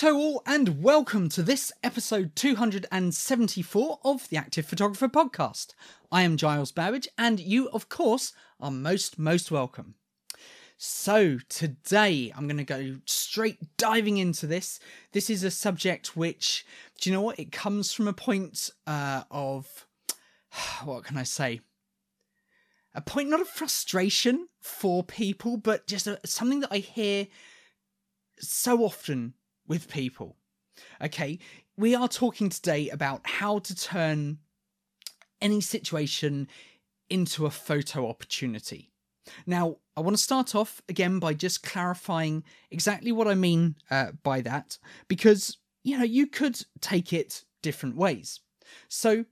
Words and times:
Ho 0.00 0.16
all, 0.16 0.42
and 0.46 0.82
welcome 0.82 1.28
to 1.28 1.42
this 1.42 1.70
episode 1.82 2.34
274 2.34 3.98
of 4.02 4.26
the 4.30 4.36
Active 4.38 4.64
Photographer 4.64 5.08
Podcast. 5.08 5.74
I 6.10 6.22
am 6.22 6.38
Giles 6.38 6.72
Babbidge, 6.72 7.06
and 7.18 7.38
you, 7.38 7.68
of 7.68 7.90
course, 7.90 8.32
are 8.58 8.70
most, 8.70 9.18
most 9.18 9.50
welcome. 9.50 9.96
So, 10.78 11.36
today 11.50 12.32
I'm 12.34 12.46
going 12.46 12.56
to 12.56 12.64
go 12.64 12.96
straight 13.04 13.76
diving 13.76 14.16
into 14.16 14.46
this. 14.46 14.80
This 15.12 15.28
is 15.28 15.44
a 15.44 15.50
subject 15.50 16.16
which, 16.16 16.64
do 16.98 17.10
you 17.10 17.14
know 17.14 17.20
what? 17.20 17.38
It 17.38 17.52
comes 17.52 17.92
from 17.92 18.08
a 18.08 18.14
point 18.14 18.70
uh, 18.86 19.24
of, 19.30 19.86
what 20.82 21.04
can 21.04 21.18
I 21.18 21.24
say? 21.24 21.60
A 22.94 23.02
point 23.02 23.28
not 23.28 23.42
of 23.42 23.48
frustration 23.48 24.48
for 24.62 25.04
people, 25.04 25.58
but 25.58 25.86
just 25.86 26.06
a, 26.06 26.18
something 26.24 26.60
that 26.60 26.72
I 26.72 26.78
hear 26.78 27.26
so 28.38 28.82
often 28.82 29.34
with 29.70 29.88
people. 29.88 30.36
Okay, 31.00 31.38
we 31.76 31.94
are 31.94 32.08
talking 32.08 32.50
today 32.50 32.90
about 32.90 33.20
how 33.24 33.60
to 33.60 33.74
turn 33.74 34.38
any 35.40 35.60
situation 35.60 36.48
into 37.08 37.46
a 37.46 37.50
photo 37.50 38.08
opportunity. 38.08 38.90
Now, 39.46 39.76
I 39.96 40.00
want 40.00 40.16
to 40.16 40.22
start 40.22 40.56
off 40.56 40.82
again 40.88 41.20
by 41.20 41.34
just 41.34 41.62
clarifying 41.62 42.42
exactly 42.72 43.12
what 43.12 43.28
I 43.28 43.34
mean 43.34 43.76
uh, 43.90 44.12
by 44.24 44.40
that, 44.40 44.76
because, 45.06 45.56
you 45.84 45.96
know, 45.96 46.04
you 46.04 46.26
could 46.26 46.60
take 46.80 47.12
it 47.12 47.44
different 47.62 47.96
ways. 47.96 48.40
So, 48.88 49.24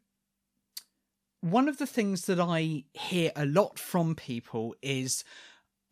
one 1.40 1.68
of 1.68 1.78
the 1.78 1.86
things 1.86 2.26
that 2.26 2.38
I 2.38 2.84
hear 2.92 3.32
a 3.34 3.44
lot 3.44 3.78
from 3.78 4.14
people 4.14 4.76
is, 4.82 5.24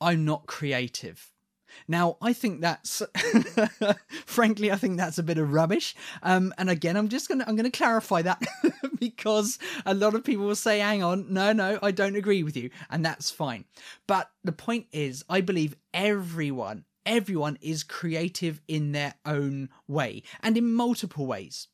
I'm 0.01 0.25
not 0.25 0.47
creative. 0.47 1.33
Now, 1.89 2.17
I 2.21 2.33
think 2.33 2.61
that's, 2.61 3.03
frankly, 4.27 4.71
I 4.71 4.77
think 4.77 4.97
that's 4.97 5.19
a 5.19 5.23
bit 5.23 5.39
of 5.39 5.53
rubbish. 5.53 5.95
Um, 6.23 6.53
and 6.59 6.71
again, 6.71 6.97
I'm 6.97 7.09
just 7.09 7.29
gonna 7.29 7.45
I'm 7.47 7.57
gonna 7.57 7.71
clarify 7.71 8.23
that 8.23 8.43
because 9.01 9.59
a 9.85 9.95
lot 9.95 10.15
of 10.15 10.25
people 10.25 10.47
will 10.47 10.57
say, 10.57 10.81
"Hang 10.81 11.03
on, 11.03 11.33
no, 11.33 11.53
no, 11.53 11.79
I 11.83 11.91
don't 11.91 12.17
agree 12.17 12.43
with 12.43 12.57
you," 12.57 12.71
and 12.91 13.05
that's 13.05 13.31
fine. 13.31 13.65
But 14.07 14.31
the 14.45 14.53
point 14.53 14.87
is, 14.93 15.25
I 15.29 15.41
believe 15.41 15.77
everyone, 15.93 16.85
everyone 17.05 17.59
is 17.61 17.83
creative 17.83 18.61
in 18.69 18.93
their 18.93 19.15
own 19.25 19.69
way 19.87 20.23
and 20.43 20.57
in 20.57 20.73
multiple 20.73 21.27
ways. 21.27 21.69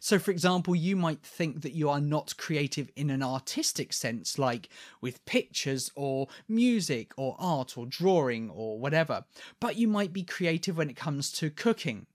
So, 0.00 0.18
for 0.18 0.30
example, 0.30 0.74
you 0.74 0.96
might 0.96 1.22
think 1.22 1.62
that 1.62 1.74
you 1.74 1.88
are 1.88 2.00
not 2.00 2.36
creative 2.36 2.90
in 2.96 3.10
an 3.10 3.22
artistic 3.22 3.92
sense, 3.92 4.38
like 4.38 4.68
with 5.00 5.24
pictures 5.24 5.90
or 5.94 6.28
music 6.48 7.12
or 7.16 7.36
art 7.38 7.76
or 7.76 7.86
drawing 7.86 8.50
or 8.50 8.78
whatever, 8.78 9.24
but 9.60 9.76
you 9.76 9.88
might 9.88 10.12
be 10.12 10.22
creative 10.22 10.76
when 10.76 10.90
it 10.90 10.96
comes 10.96 11.32
to 11.32 11.50
cooking. 11.50 12.06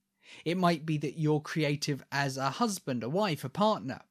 It 0.46 0.58
might 0.58 0.86
be 0.86 0.98
that 0.98 1.20
you're 1.20 1.42
creative 1.42 2.04
as 2.12 2.38
a 2.38 2.52
husband, 2.52 3.04
a 3.04 3.10
wife, 3.10 3.44
a 3.44 3.50
partner. 3.50 4.02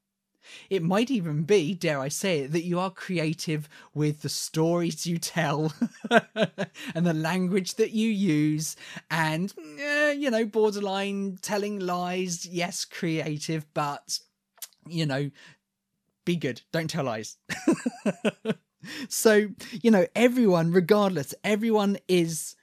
It 0.68 0.82
might 0.82 1.10
even 1.10 1.42
be, 1.42 1.74
dare 1.74 2.00
I 2.00 2.08
say 2.08 2.40
it, 2.40 2.52
that 2.52 2.64
you 2.64 2.78
are 2.78 2.90
creative 2.90 3.68
with 3.94 4.22
the 4.22 4.28
stories 4.28 5.06
you 5.06 5.18
tell 5.18 5.72
and 6.10 7.06
the 7.06 7.14
language 7.14 7.74
that 7.74 7.92
you 7.92 8.08
use, 8.08 8.76
and, 9.10 9.52
eh, 9.78 10.12
you 10.12 10.30
know, 10.30 10.44
borderline 10.44 11.38
telling 11.42 11.78
lies. 11.78 12.46
Yes, 12.46 12.84
creative, 12.84 13.66
but, 13.74 14.18
you 14.88 15.06
know, 15.06 15.30
be 16.24 16.36
good. 16.36 16.62
Don't 16.72 16.90
tell 16.90 17.04
lies. 17.04 17.36
so, 19.08 19.48
you 19.82 19.90
know, 19.90 20.06
everyone, 20.14 20.72
regardless, 20.72 21.34
everyone 21.44 21.98
is 22.08 22.56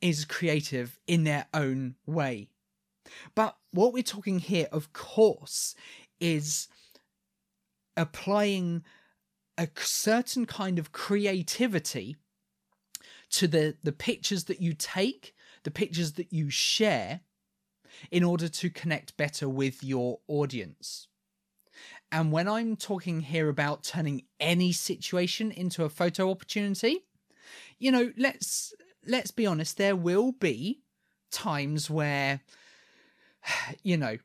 is 0.00 0.24
creative 0.26 0.98
in 1.06 1.24
their 1.24 1.46
own 1.54 1.94
way. 2.06 2.48
But 3.34 3.56
what 3.70 3.92
we're 3.92 4.02
talking 4.02 4.38
here, 4.38 4.68
of 4.70 4.92
course, 4.92 5.74
is 6.20 6.68
applying 7.96 8.82
a 9.56 9.68
certain 9.76 10.46
kind 10.46 10.78
of 10.78 10.92
creativity 10.92 12.16
to 13.30 13.46
the 13.46 13.76
the 13.82 13.92
pictures 13.92 14.44
that 14.44 14.60
you 14.60 14.72
take 14.72 15.34
the 15.62 15.70
pictures 15.70 16.12
that 16.12 16.32
you 16.32 16.50
share 16.50 17.20
in 18.10 18.24
order 18.24 18.48
to 18.48 18.68
connect 18.68 19.16
better 19.16 19.48
with 19.48 19.82
your 19.82 20.18
audience. 20.28 21.08
And 22.12 22.30
when 22.30 22.46
i'm 22.48 22.76
talking 22.76 23.20
here 23.20 23.48
about 23.48 23.82
turning 23.82 24.22
any 24.38 24.70
situation 24.72 25.50
into 25.50 25.84
a 25.84 25.88
photo 25.88 26.30
opportunity 26.30 27.00
you 27.78 27.90
know 27.90 28.12
let's 28.16 28.72
let's 29.06 29.30
be 29.30 29.46
honest 29.46 29.76
there 29.76 29.96
will 29.96 30.32
be 30.32 30.80
times 31.30 31.90
where 31.90 32.40
you 33.82 33.96
know 33.96 34.16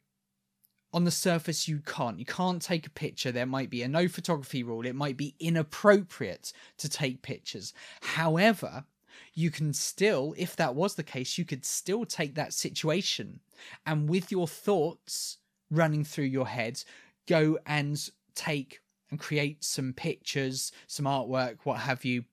on 0.93 1.03
the 1.03 1.11
surface 1.11 1.67
you 1.67 1.79
can't. 1.79 2.19
You 2.19 2.25
can't 2.25 2.61
take 2.61 2.87
a 2.87 2.91
picture. 2.91 3.31
There 3.31 3.45
might 3.45 3.69
be 3.69 3.83
a 3.83 3.87
no 3.87 4.07
photography 4.07 4.63
rule. 4.63 4.85
It 4.85 4.95
might 4.95 5.17
be 5.17 5.35
inappropriate 5.39 6.51
to 6.77 6.89
take 6.89 7.21
pictures. 7.21 7.73
However 8.01 8.85
you 9.33 9.51
can 9.51 9.73
still 9.73 10.33
if 10.37 10.55
that 10.55 10.75
was 10.75 10.95
the 10.95 11.03
case 11.03 11.37
you 11.37 11.45
could 11.45 11.65
still 11.65 12.05
take 12.05 12.35
that 12.35 12.53
situation 12.53 13.39
and 13.85 14.09
with 14.09 14.31
your 14.31 14.47
thoughts 14.47 15.37
running 15.69 16.03
through 16.03 16.25
your 16.25 16.47
head 16.47 16.81
go 17.27 17.59
and 17.65 18.09
take 18.33 18.79
and 19.11 19.19
create 19.19 19.63
some 19.63 19.93
pictures 19.93 20.71
some 20.87 21.05
artwork 21.05 21.57
what 21.63 21.79
have 21.79 22.05
you 22.05 22.23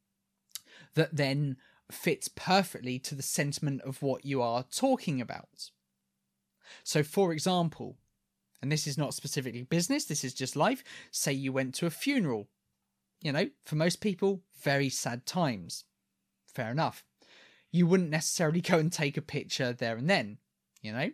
that 0.95 1.15
then 1.15 1.57
fits 1.91 2.29
perfectly 2.29 2.99
to 2.99 3.15
the 3.15 3.23
sentiment 3.23 3.81
of 3.83 4.03
what 4.03 4.25
you 4.25 4.43
are 4.43 4.65
talking 4.65 5.21
about. 5.21 5.71
So 6.83 7.03
for 7.03 7.33
example 7.33 7.97
and 8.63 8.73
this 8.73 8.87
is 8.87 8.99
not 8.99 9.15
specifically 9.15 9.63
business, 9.63 10.05
this 10.05 10.25
is 10.25 10.35
just 10.35 10.57
life. 10.57 10.83
Say 11.11 11.33
you 11.33 11.53
went 11.53 11.75
to 11.77 11.87
a 11.87 11.91
funeral. 11.91 12.49
You 13.23 13.33
know, 13.33 13.49
for 13.65 13.77
most 13.77 14.01
people, 14.01 14.43
very 14.63 14.89
sad 14.89 15.27
times. 15.27 15.85
Fair 16.53 16.71
enough. 16.71 17.05
You 17.71 17.87
wouldn't 17.87 18.11
necessarily 18.11 18.61
go 18.63 18.79
and 18.79 18.93
take 18.93 19.17
a 19.17 19.23
picture 19.23 19.73
there 19.73 19.97
and 19.97 20.09
then, 20.09 20.39
you 20.83 20.93
know? 20.93 21.11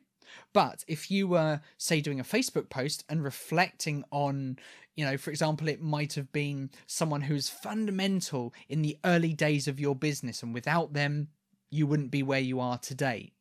But 0.52 0.84
if 0.86 1.10
you 1.10 1.28
were, 1.28 1.60
say, 1.78 2.00
doing 2.00 2.20
a 2.20 2.24
Facebook 2.24 2.70
post 2.70 3.04
and 3.08 3.22
reflecting 3.22 4.04
on, 4.10 4.58
you 4.94 5.04
know, 5.04 5.16
for 5.16 5.30
example, 5.30 5.68
it 5.68 5.82
might 5.82 6.14
have 6.14 6.32
been 6.32 6.70
someone 6.86 7.22
who's 7.22 7.48
fundamental 7.48 8.54
in 8.68 8.82
the 8.82 8.98
early 9.04 9.32
days 9.32 9.68
of 9.68 9.80
your 9.80 9.94
business, 9.94 10.42
and 10.42 10.54
without 10.54 10.92
them, 10.92 11.28
you 11.70 11.86
wouldn't 11.86 12.10
be 12.10 12.22
where 12.22 12.40
you 12.40 12.60
are 12.60 12.78
today. 12.78 13.32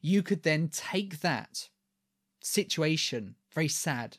You 0.00 0.22
could 0.22 0.42
then 0.42 0.68
take 0.68 1.20
that 1.20 1.68
situation, 2.40 3.34
very 3.52 3.68
sad, 3.68 4.18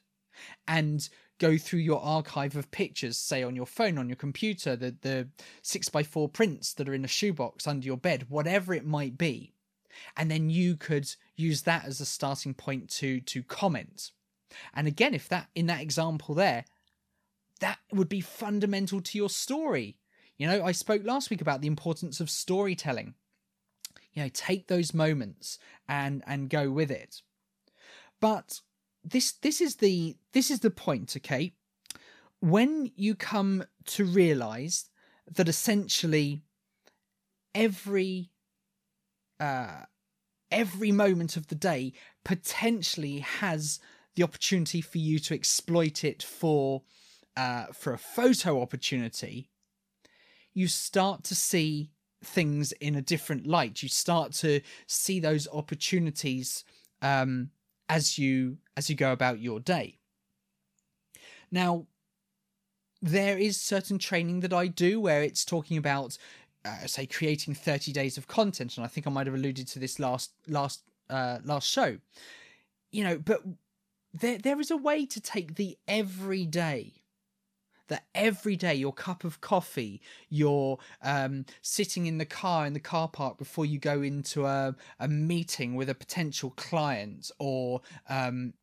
and 0.67 1.09
go 1.39 1.57
through 1.57 1.79
your 1.79 2.01
archive 2.01 2.55
of 2.55 2.69
pictures, 2.71 3.17
say 3.17 3.41
on 3.41 3.55
your 3.55 3.65
phone, 3.65 3.97
on 3.97 4.09
your 4.09 4.15
computer, 4.15 4.75
the 4.75 4.95
the 5.01 5.27
six 5.61 5.89
by 5.89 6.03
four 6.03 6.29
prints 6.29 6.73
that 6.73 6.87
are 6.87 6.93
in 6.93 7.05
a 7.05 7.09
shoebox 7.09 7.67
under 7.67 7.85
your 7.85 7.97
bed, 7.97 8.25
whatever 8.29 8.73
it 8.73 8.85
might 8.85 9.17
be, 9.17 9.53
and 10.15 10.29
then 10.29 10.49
you 10.49 10.75
could 10.75 11.09
use 11.35 11.63
that 11.63 11.85
as 11.85 11.99
a 11.99 12.05
starting 12.05 12.53
point 12.53 12.89
to 12.89 13.21
to 13.21 13.41
comment. 13.43 14.11
And 14.73 14.87
again, 14.87 15.13
if 15.13 15.27
that 15.29 15.47
in 15.55 15.67
that 15.67 15.81
example 15.81 16.35
there, 16.35 16.65
that 17.59 17.79
would 17.91 18.09
be 18.09 18.21
fundamental 18.21 19.01
to 19.01 19.17
your 19.17 19.29
story. 19.29 19.97
You 20.37 20.47
know, 20.47 20.63
I 20.63 20.71
spoke 20.71 21.03
last 21.03 21.29
week 21.29 21.41
about 21.41 21.61
the 21.61 21.67
importance 21.67 22.19
of 22.19 22.29
storytelling. 22.29 23.15
You 24.13 24.23
know, 24.23 24.29
take 24.33 24.67
those 24.67 24.93
moments 24.93 25.59
and 25.87 26.23
and 26.25 26.49
go 26.49 26.71
with 26.71 26.91
it. 26.91 27.21
But 28.19 28.61
this 29.03 29.31
this 29.31 29.61
is 29.61 29.77
the 29.77 30.17
this 30.33 30.51
is 30.51 30.59
the 30.59 30.71
point, 30.71 31.15
okay? 31.17 31.53
When 32.39 32.91
you 32.95 33.15
come 33.15 33.65
to 33.85 34.05
realize 34.05 34.85
that 35.31 35.49
essentially 35.49 36.41
every 37.53 38.29
uh 39.39 39.83
every 40.51 40.91
moment 40.91 41.37
of 41.37 41.47
the 41.47 41.55
day 41.55 41.93
potentially 42.23 43.19
has 43.19 43.79
the 44.15 44.23
opportunity 44.23 44.81
for 44.81 44.97
you 44.97 45.19
to 45.19 45.33
exploit 45.33 46.03
it 46.03 46.23
for 46.23 46.81
uh, 47.37 47.67
for 47.67 47.93
a 47.93 47.97
photo 47.97 48.61
opportunity, 48.61 49.49
you 50.53 50.67
start 50.67 51.23
to 51.23 51.35
see 51.35 51.91
things 52.21 52.73
in 52.73 52.95
a 52.95 53.01
different 53.01 53.47
light. 53.47 53.81
You 53.81 53.87
start 53.87 54.33
to 54.33 54.59
see 54.87 55.21
those 55.21 55.47
opportunities 55.53 56.65
um, 57.01 57.51
as 57.89 58.17
you 58.17 58.57
as 58.77 58.89
you 58.89 58.95
go 58.95 59.11
about 59.11 59.39
your 59.39 59.59
day. 59.59 59.97
Now, 61.51 61.87
there 63.01 63.37
is 63.37 63.59
certain 63.59 63.97
training 63.97 64.41
that 64.41 64.53
I 64.53 64.67
do 64.67 65.01
where 65.01 65.23
it's 65.23 65.43
talking 65.43 65.77
about, 65.77 66.17
uh, 66.63 66.85
say, 66.85 67.07
creating 67.07 67.55
thirty 67.55 67.91
days 67.91 68.17
of 68.17 68.27
content, 68.27 68.77
and 68.77 68.85
I 68.85 68.87
think 68.87 69.07
I 69.07 69.09
might 69.09 69.27
have 69.27 69.35
alluded 69.35 69.67
to 69.69 69.79
this 69.79 69.99
last 69.99 70.31
last 70.47 70.83
uh, 71.09 71.39
last 71.43 71.67
show. 71.67 71.97
You 72.91 73.03
know, 73.03 73.17
but 73.17 73.41
there 74.13 74.37
there 74.37 74.59
is 74.59 74.71
a 74.71 74.77
way 74.77 75.05
to 75.07 75.19
take 75.19 75.55
the 75.55 75.77
everyday, 75.87 76.98
that 77.89 78.05
every 78.15 78.55
day 78.55 78.73
your 78.73 78.93
cup 78.93 79.23
of 79.23 79.41
coffee, 79.41 80.01
you're 80.29 80.79
um, 81.03 81.45
sitting 81.61 82.05
in 82.05 82.17
the 82.17 82.25
car 82.25 82.65
in 82.65 82.73
the 82.73 82.79
car 82.79 83.07
park 83.07 83.37
before 83.37 83.65
you 83.65 83.77
go 83.77 84.01
into 84.01 84.45
a, 84.45 84.75
a 84.99 85.07
meeting 85.07 85.75
with 85.75 85.89
a 85.89 85.95
potential 85.95 86.51
client 86.51 87.29
or 87.37 87.81
um, 88.09 88.53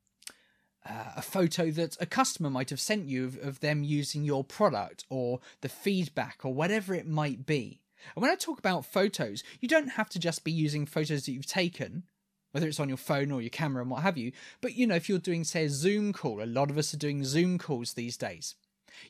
uh, 0.89 1.13
a 1.17 1.23
photo 1.23 1.71
that 1.71 1.97
a 2.01 2.07
customer 2.07 2.49
might 2.49 2.71
have 2.71 2.81
sent 2.81 3.09
you 3.09 3.25
of, 3.27 3.39
of 3.39 3.61
them 3.61 3.83
using 3.83 4.25
your 4.25 4.45
product 4.45 5.05
or 5.11 5.41
the 5.61 5.69
feedback 5.69 6.41
or 6.45 6.55
whatever 6.55 6.95
it 6.95 7.07
might 7.07 7.45
be. 7.45 7.81
And 8.15 8.23
when 8.23 8.31
I 8.31 8.37
talk 8.37 8.59
about 8.59 8.87
photos, 8.87 9.43
you 9.61 9.69
don't 9.69 9.89
have 9.89 10.09
to 10.11 10.19
just 10.19 10.45
be 10.45 10.53
using 10.53 10.87
photos 10.87 11.27
that 11.27 11.33
you've 11.33 11.47
taken, 11.47 12.05
whether 12.53 12.69
it's 12.69 12.79
on 12.79 12.89
your 12.89 12.99
phone 12.99 13.33
or 13.33 13.41
your 13.41 13.51
camera 13.51 13.83
and 13.83 13.91
what 13.91 14.03
have 14.03 14.17
you. 14.17 14.33
But 14.61 14.77
you 14.77 14.87
know, 14.87 14.95
if 14.95 15.09
you're 15.09 15.19
doing, 15.19 15.45
say, 15.45 15.65
a 15.65 15.71
Zoom 15.71 16.13
call, 16.13 16.43
a 16.43 16.47
lot 16.47 16.71
of 16.71 16.79
us 16.79 16.95
are 16.95 16.99
doing 16.99 17.25
Zoom 17.25 17.59
calls 17.59 17.95
these 17.95 18.17
days. 18.17 18.55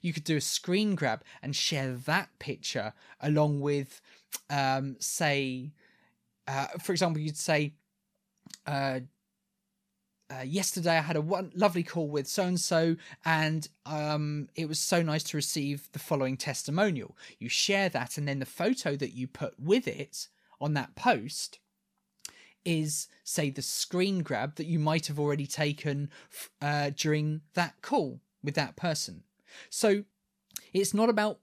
You 0.01 0.13
could 0.13 0.25
do 0.25 0.37
a 0.37 0.41
screen 0.41 0.95
grab 0.95 1.23
and 1.43 1.55
share 1.55 1.93
that 1.93 2.31
picture 2.39 2.93
along 3.21 3.61
with, 3.61 4.01
um, 4.51 4.97
say, 5.01 5.73
uh, 6.47 6.67
for 6.81 6.93
example, 6.93 7.21
you'd 7.21 7.37
say, 7.37 7.75
uh, 8.67 9.01
uh, 10.29 10.43
yesterday 10.43 10.99
I 10.99 11.03
had 11.03 11.17
a 11.17 11.21
one 11.21 11.53
lovely 11.55 11.83
call 11.83 12.09
with 12.09 12.27
so 12.27 12.45
and 12.45 12.59
so, 12.61 12.97
and 13.25 13.69
um, 13.85 14.49
it 14.57 14.69
was 14.69 14.79
so 14.79 15.03
nice 15.03 15.23
to 15.25 15.37
receive 15.37 15.89
the 15.93 15.99
following 15.99 16.37
testimonial. 16.37 17.17
You 17.39 17.49
share 17.49 17.89
that, 17.91 18.19
and 18.19 18.27
then 18.27 18.41
the 18.41 18.47
photo 18.47 18.97
that 18.97 19.13
you 19.13 19.29
put 19.29 19.55
with 19.59 19.87
it 19.87 20.29
on 20.61 20.75
that 20.75 20.97
post 20.97 21.61
is, 22.65 23.07
say, 23.23 23.51
the 23.51 23.63
screen 23.63 24.23
grab 24.23 24.57
that 24.57 24.67
you 24.67 24.81
might 24.81 25.07
have 25.07 25.21
already 25.21 25.47
taken 25.47 26.11
uh, 26.61 26.91
during 26.97 27.43
that 27.55 27.81
call 27.81 28.21
with 28.43 28.57
that 28.57 28.75
person. 28.75 29.23
So 29.71 30.05
it's 30.73 30.95
not 30.95 31.09
about 31.09 31.41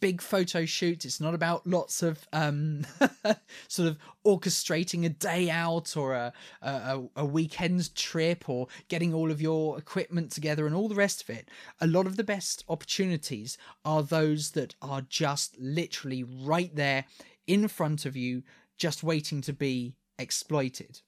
big 0.00 0.20
photo 0.20 0.64
shoots. 0.64 1.04
It's 1.04 1.20
not 1.20 1.34
about 1.34 1.66
lots 1.66 2.02
of 2.02 2.26
um, 2.32 2.86
sort 3.68 3.88
of 3.88 3.98
orchestrating 4.26 5.04
a 5.04 5.08
day 5.08 5.48
out 5.48 5.96
or 5.96 6.14
a, 6.14 6.32
a, 6.62 7.02
a 7.16 7.24
weekend 7.24 7.94
trip 7.94 8.48
or 8.48 8.68
getting 8.88 9.14
all 9.14 9.30
of 9.30 9.40
your 9.40 9.78
equipment 9.78 10.32
together 10.32 10.66
and 10.66 10.74
all 10.74 10.88
the 10.88 10.94
rest 10.94 11.22
of 11.22 11.30
it. 11.30 11.48
A 11.80 11.86
lot 11.86 12.06
of 12.06 12.16
the 12.16 12.24
best 12.24 12.64
opportunities 12.68 13.56
are 13.84 14.02
those 14.02 14.50
that 14.52 14.74
are 14.82 15.02
just 15.02 15.58
literally 15.58 16.22
right 16.24 16.74
there 16.74 17.04
in 17.46 17.66
front 17.68 18.04
of 18.04 18.16
you, 18.16 18.42
just 18.76 19.02
waiting 19.02 19.40
to 19.42 19.52
be 19.52 19.94
exploited. 20.18 21.00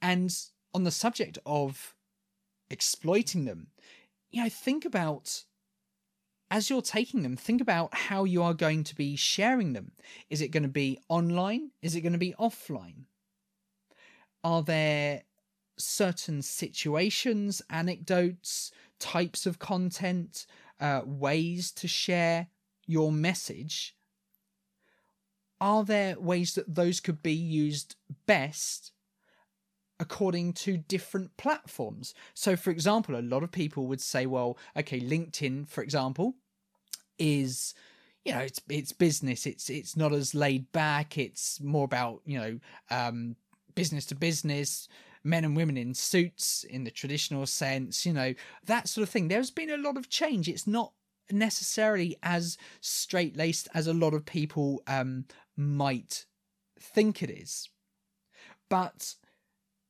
And 0.00 0.34
on 0.74 0.84
the 0.84 0.90
subject 0.90 1.38
of 1.46 1.94
exploiting 2.70 3.44
them, 3.46 3.68
you 4.32 4.42
know, 4.42 4.48
think 4.48 4.84
about 4.84 5.44
as 6.50 6.68
you're 6.68 6.82
taking 6.82 7.22
them, 7.22 7.34
think 7.34 7.62
about 7.62 7.94
how 7.94 8.24
you 8.24 8.42
are 8.42 8.52
going 8.52 8.84
to 8.84 8.94
be 8.94 9.16
sharing 9.16 9.72
them. 9.72 9.92
Is 10.28 10.42
it 10.42 10.48
going 10.48 10.64
to 10.64 10.68
be 10.68 10.98
online? 11.08 11.70
Is 11.80 11.94
it 11.94 12.02
going 12.02 12.12
to 12.12 12.18
be 12.18 12.34
offline? 12.38 13.04
Are 14.44 14.62
there 14.62 15.22
certain 15.78 16.42
situations, 16.42 17.62
anecdotes, 17.70 18.70
types 18.98 19.46
of 19.46 19.58
content, 19.58 20.46
uh, 20.78 21.00
ways 21.06 21.72
to 21.72 21.88
share 21.88 22.48
your 22.86 23.10
message? 23.10 23.96
Are 25.58 25.84
there 25.84 26.20
ways 26.20 26.54
that 26.54 26.74
those 26.74 27.00
could 27.00 27.22
be 27.22 27.32
used 27.32 27.96
best 28.26 28.92
according 30.02 30.52
to 30.52 30.76
different 30.76 31.36
platforms. 31.36 32.12
So, 32.34 32.56
for 32.56 32.70
example, 32.70 33.14
a 33.16 33.22
lot 33.22 33.44
of 33.44 33.52
people 33.52 33.86
would 33.86 34.00
say, 34.00 34.26
well, 34.26 34.58
okay, 34.76 35.00
LinkedIn, 35.00 35.68
for 35.68 35.80
example, 35.80 36.34
is 37.18 37.72
you 38.24 38.34
know 38.34 38.40
it's 38.40 38.60
it's 38.68 38.92
business. 38.92 39.46
It's 39.46 39.70
it's 39.70 39.96
not 39.96 40.12
as 40.12 40.34
laid 40.34 40.72
back. 40.72 41.16
It's 41.16 41.60
more 41.60 41.84
about 41.84 42.20
you 42.26 42.38
know 42.38 42.58
um 42.90 43.36
business 43.76 44.04
to 44.06 44.14
business 44.16 44.88
men 45.24 45.44
and 45.44 45.56
women 45.56 45.76
in 45.76 45.94
suits 45.94 46.64
in 46.64 46.82
the 46.82 46.90
traditional 46.90 47.46
sense 47.46 48.04
you 48.04 48.12
know 48.12 48.34
that 48.66 48.88
sort 48.88 49.02
of 49.02 49.08
thing. 49.08 49.28
There's 49.28 49.52
been 49.52 49.70
a 49.70 49.76
lot 49.76 49.96
of 49.96 50.10
change. 50.10 50.48
It's 50.48 50.66
not 50.66 50.92
necessarily 51.30 52.16
as 52.24 52.58
straight 52.80 53.36
laced 53.36 53.68
as 53.72 53.86
a 53.86 53.94
lot 53.94 54.14
of 54.14 54.26
people 54.26 54.82
um 54.88 55.26
might 55.56 56.26
think 56.80 57.22
it 57.22 57.30
is. 57.30 57.68
But 58.68 59.14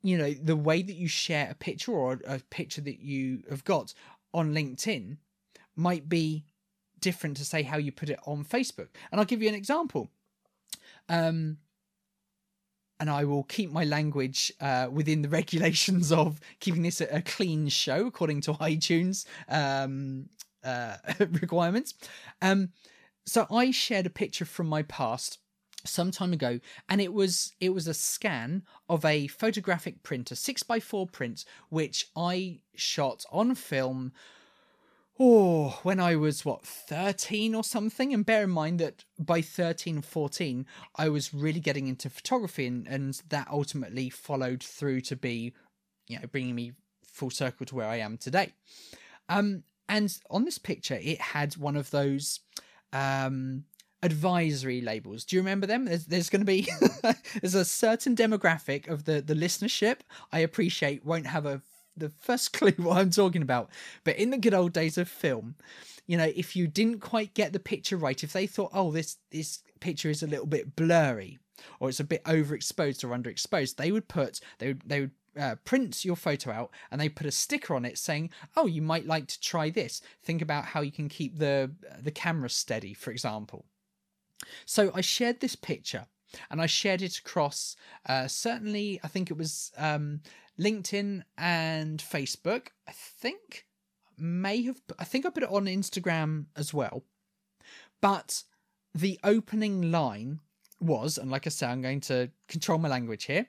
you 0.03 0.19
know 0.19 0.33
the 0.33 0.57
way 0.57 0.83
that 0.83 0.95
you 0.95 1.09
share 1.09 1.49
a 1.51 1.55
picture 1.55 1.93
or 1.93 2.21
a 2.27 2.39
picture 2.51 2.81
that 2.81 3.01
you 3.01 3.43
have 3.49 3.65
got 3.65 3.95
on 4.35 4.55
linkedin 4.55 5.17
might 5.77 6.09
be 6.09 6.45
different 7.03 7.37
to 7.37 7.45
say 7.45 7.63
how 7.63 7.77
you 7.77 7.93
put 7.93 8.09
it 8.09 8.19
on 8.25 8.45
Facebook. 8.45 8.89
And 9.11 9.21
I'll 9.21 9.27
give 9.27 9.43
you 9.43 9.49
an 9.51 9.55
example. 9.55 10.09
Um, 11.11 11.59
and 12.99 13.11
I 13.11 13.25
will 13.25 13.43
keep 13.43 13.71
my 13.71 13.85
language 13.85 14.51
uh, 14.61 14.89
within 14.91 15.21
the 15.21 15.29
regulations 15.41 16.11
of 16.11 16.41
keeping 16.61 16.83
this 16.83 17.03
a, 17.03 17.17
a 17.17 17.21
clean 17.21 17.69
show 17.69 18.07
according 18.07 18.41
to 18.43 18.55
iTunes 18.55 19.27
um, 19.49 20.31
uh, 20.65 20.97
requirements. 21.19 21.95
Um, 22.41 22.71
so 23.27 23.47
I 23.51 23.71
shared 23.73 24.07
a 24.07 24.11
picture 24.11 24.45
from 24.45 24.69
my 24.69 24.83
past 24.85 25.39
some 25.85 26.11
time 26.11 26.33
ago 26.33 26.61
and 26.89 27.01
it 27.01 27.13
was 27.13 27.53
it 27.61 27.71
was 27.71 27.87
a 27.87 27.95
scan 27.95 28.63
of 28.89 29.05
a 29.05 29.27
photographic 29.27 30.03
printer 30.03 30.35
6 30.35 30.63
by 30.63 30.79
4 30.81 31.07
print 31.07 31.45
which 31.69 32.09
i 32.17 32.61
shot 32.75 33.25
on 33.31 33.55
film 33.55 34.13
oh, 35.21 35.79
when 35.83 36.01
I 36.01 36.17
was 36.17 36.45
what 36.45 36.67
13 36.67 37.55
or 37.55 37.63
something. 37.63 38.13
And 38.13 38.27
bear 38.27 38.45
in 38.45 38.51
mind 38.51 38.81
that 38.81 39.05
by 39.19 39.41
13, 39.41 40.03
14, 40.03 40.67
I 40.97 41.09
was 41.09 41.33
really 41.33 41.61
getting 41.61 41.87
into 41.87 42.11
photography, 42.11 42.67
and, 42.67 42.87
and 42.89 43.23
that 43.29 43.49
ultimately 43.51 44.11
followed 44.11 44.63
through 44.63 45.03
to 45.03 45.17
be, 45.17 45.53
you 46.09 46.19
know, 46.19 46.27
bringing 46.27 46.55
me 46.55 46.73
full 47.05 47.31
circle 47.31 47.67
to 47.67 47.75
where 47.75 47.89
I 47.89 47.97
am 47.97 48.17
today. 48.17 48.53
Um, 49.29 49.63
and 49.89 50.17
on 50.31 50.45
this 50.45 50.59
picture, 50.59 50.99
it 51.01 51.21
had 51.21 51.57
one 51.57 51.77
of 51.77 51.91
those 51.91 52.41
um 52.95 53.65
advisory 54.03 54.81
labels. 54.81 55.25
Do 55.25 55.37
you 55.37 55.43
remember 55.43 55.67
them? 55.67 55.85
There's, 55.85 56.07
there's 56.07 56.31
going 56.31 56.41
to 56.41 56.47
be 56.47 56.69
there's 57.41 57.55
a 57.55 57.65
certain 57.65 58.17
demographic 58.17 58.89
of 58.89 59.05
the 59.05 59.21
the 59.21 59.35
listenership 59.35 59.99
I 60.33 60.41
appreciate 60.41 61.05
won't 61.05 61.27
have 61.27 61.47
a 61.47 61.63
the 61.97 62.09
first 62.09 62.53
clue 62.59 62.73
what 62.77 62.99
I'm 62.99 63.11
talking 63.11 63.43
about. 63.43 63.71
But 64.05 64.17
in 64.17 64.31
the 64.31 64.39
good 64.39 64.55
old 64.55 64.73
days 64.73 64.99
of 64.99 65.09
film, 65.09 65.57
you 66.07 66.17
know, 66.17 66.31
if 66.35 66.57
you 66.57 66.67
didn't 66.67 67.01
quite 67.01 67.35
get 67.35 67.53
the 67.53 67.61
picture 67.61 67.97
right, 67.97 68.23
if 68.23 68.33
they 68.33 68.47
thought, 68.47 68.71
oh, 68.75 68.91
this 68.91 69.19
this 69.31 69.63
picture 69.81 70.11
is 70.11 70.23
a 70.23 70.27
little 70.29 70.47
bit 70.47 70.77
blurry 70.77 71.39
or 71.81 71.89
it's 71.89 72.01
a 72.01 72.05
bit 72.05 72.25
overexposed 72.25 73.05
or 73.05 73.17
underexposed, 73.17 73.77
they 73.77 73.93
would 73.93 74.09
put 74.09 74.41
they 74.59 74.69
would 74.69 74.83
they 74.85 75.01
would 75.01 75.11
uh, 75.39 75.55
print 75.65 76.05
your 76.05 76.17
photo 76.17 76.51
out 76.51 76.71
and 76.91 77.01
they 77.01 77.09
put 77.09 77.27
a 77.27 77.31
sticker 77.31 77.75
on 77.75 77.85
it 77.85 77.99
saying, 77.99 78.31
"Oh, 78.57 78.67
you 78.67 78.83
might 78.83 79.07
like 79.07 79.29
to 79.29 79.41
try 79.41 79.71
this. 79.71 80.03
Think 80.23 80.43
about 80.43 80.67
how 80.67 80.81
you 80.81 80.93
can 80.93 81.09
keep 81.09 81.39
the 81.39 81.71
the 82.01 82.11
camera 82.11 82.51
steady, 82.51 82.95
for 82.95 83.11
example." 83.11 83.65
So 84.67 84.91
I 84.95 85.01
shared 85.01 85.41
this 85.41 85.57
picture 85.57 86.07
and 86.51 86.61
I 86.61 86.67
shared 86.67 87.03
it 87.03 87.19
across. 87.19 87.77
Uh, 88.07 88.27
certainly, 88.27 89.01
I 89.03 89.09
think 89.09 89.31
it 89.31 89.37
was 89.37 89.73
um, 89.77 90.21
LinkedIn 90.59 91.23
and 91.37 91.99
Facebook. 92.01 92.69
I 92.89 92.93
think 92.93 93.67
may 94.19 94.63
have 94.63 94.81
I 94.99 95.05
think 95.05 95.27
I 95.27 95.31
put 95.31 95.43
it 95.43 95.51
on 95.51 95.67
Instagram 95.67 96.47
as 96.57 96.73
well. 96.73 97.05
But 98.01 98.45
the 98.95 99.19
opening 99.25 99.91
line 99.91 100.41
was, 100.81 101.19
and 101.19 101.31
like 101.31 101.47
I 101.47 101.51
said, 101.51 101.71
I'm 101.71 101.83
going 101.83 102.01
to 102.03 102.31
control 102.49 102.79
my 102.79 102.89
language 102.89 103.25
here. 103.25 103.47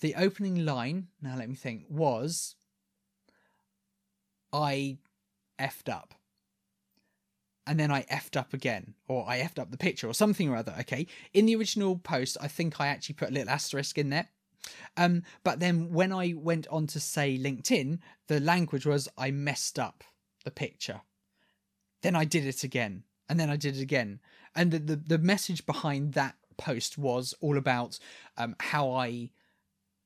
The 0.00 0.14
opening 0.14 0.64
line, 0.64 1.08
now 1.20 1.36
let 1.36 1.48
me 1.48 1.54
think, 1.54 1.84
was 1.88 2.56
I 4.52 4.98
effed 5.58 5.92
up. 5.92 6.14
And 7.66 7.80
then 7.80 7.90
I 7.90 8.02
effed 8.04 8.36
up 8.36 8.52
again, 8.52 8.94
or 9.08 9.24
I 9.26 9.38
effed 9.40 9.58
up 9.58 9.70
the 9.70 9.78
picture, 9.78 10.08
or 10.08 10.12
something 10.12 10.50
or 10.50 10.56
other. 10.56 10.74
Okay. 10.80 11.06
In 11.32 11.46
the 11.46 11.56
original 11.56 11.96
post, 11.96 12.36
I 12.40 12.48
think 12.48 12.80
I 12.80 12.88
actually 12.88 13.14
put 13.14 13.30
a 13.30 13.32
little 13.32 13.50
asterisk 13.50 13.96
in 13.96 14.10
there 14.10 14.28
um, 14.96 15.22
but 15.42 15.60
then 15.60 15.92
when 15.92 16.12
I 16.12 16.34
went 16.36 16.66
on 16.68 16.86
to 16.88 17.00
say 17.00 17.38
LinkedIn, 17.38 17.98
the 18.28 18.40
language 18.40 18.86
was 18.86 19.08
I 19.16 19.30
messed 19.30 19.78
up 19.78 20.04
the 20.44 20.50
picture. 20.50 21.02
Then 22.02 22.14
I 22.14 22.24
did 22.24 22.46
it 22.46 22.62
again, 22.62 23.04
and 23.28 23.40
then 23.40 23.50
I 23.50 23.56
did 23.56 23.76
it 23.76 23.82
again. 23.82 24.20
And 24.54 24.70
the 24.70 24.78
the, 24.78 24.96
the 24.96 25.18
message 25.18 25.66
behind 25.66 26.12
that 26.12 26.36
post 26.56 26.96
was 26.96 27.34
all 27.40 27.58
about 27.58 27.98
um, 28.36 28.54
how 28.60 28.90
I 28.90 29.30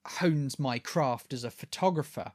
honed 0.06 0.58
my 0.58 0.78
craft 0.78 1.32
as 1.32 1.44
a 1.44 1.50
photographer 1.50 2.32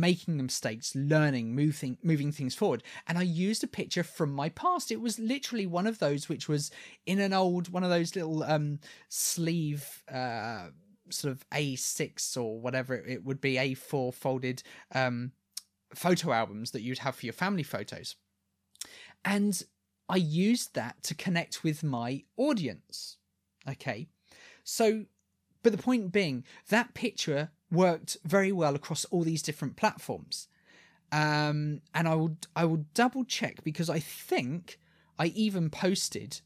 making 0.00 0.36
mistakes, 0.36 0.94
learning, 0.94 1.54
moving 1.54 1.98
moving 2.02 2.32
things 2.32 2.54
forward. 2.54 2.82
And 3.06 3.18
I 3.18 3.22
used 3.22 3.64
a 3.64 3.68
picture 3.68 4.02
from 4.02 4.32
my 4.32 4.48
past. 4.50 4.90
It 4.90 5.00
was 5.00 5.18
literally 5.18 5.66
one 5.66 5.86
of 5.86 5.98
those 5.98 6.28
which 6.28 6.48
was 6.48 6.70
in 7.06 7.20
an 7.20 7.32
old 7.32 7.68
one 7.68 7.84
of 7.84 7.90
those 7.90 8.14
little 8.14 8.42
um 8.42 8.80
sleeve 9.08 10.02
uh 10.12 10.68
sort 11.10 11.32
of 11.32 11.48
A6 11.50 12.36
or 12.36 12.60
whatever 12.60 12.94
it 12.94 13.24
would 13.24 13.40
be, 13.40 13.54
A4 13.54 14.14
folded 14.14 14.62
um, 14.94 15.32
photo 15.94 16.32
albums 16.32 16.72
that 16.72 16.82
you'd 16.82 16.98
have 16.98 17.16
for 17.16 17.26
your 17.26 17.32
family 17.32 17.62
photos. 17.62 18.16
And 19.24 19.62
I 20.08 20.16
used 20.16 20.74
that 20.74 21.02
to 21.04 21.14
connect 21.14 21.64
with 21.64 21.82
my 21.82 22.24
audience. 22.36 23.16
Okay. 23.68 24.08
So, 24.64 25.04
but 25.62 25.72
the 25.72 25.82
point 25.82 26.12
being, 26.12 26.44
that 26.68 26.94
picture 26.94 27.50
worked 27.70 28.16
very 28.24 28.52
well 28.52 28.74
across 28.74 29.04
all 29.06 29.22
these 29.22 29.42
different 29.42 29.76
platforms. 29.76 30.48
Um, 31.12 31.82
and 31.94 32.08
I 32.08 32.14
will 32.14 32.36
I 32.54 32.64
will 32.64 32.84
double 32.94 33.24
check 33.24 33.62
because 33.62 33.88
I 33.88 34.00
think 34.00 34.78
I 35.18 35.26
even 35.26 35.70
posted 35.70 36.40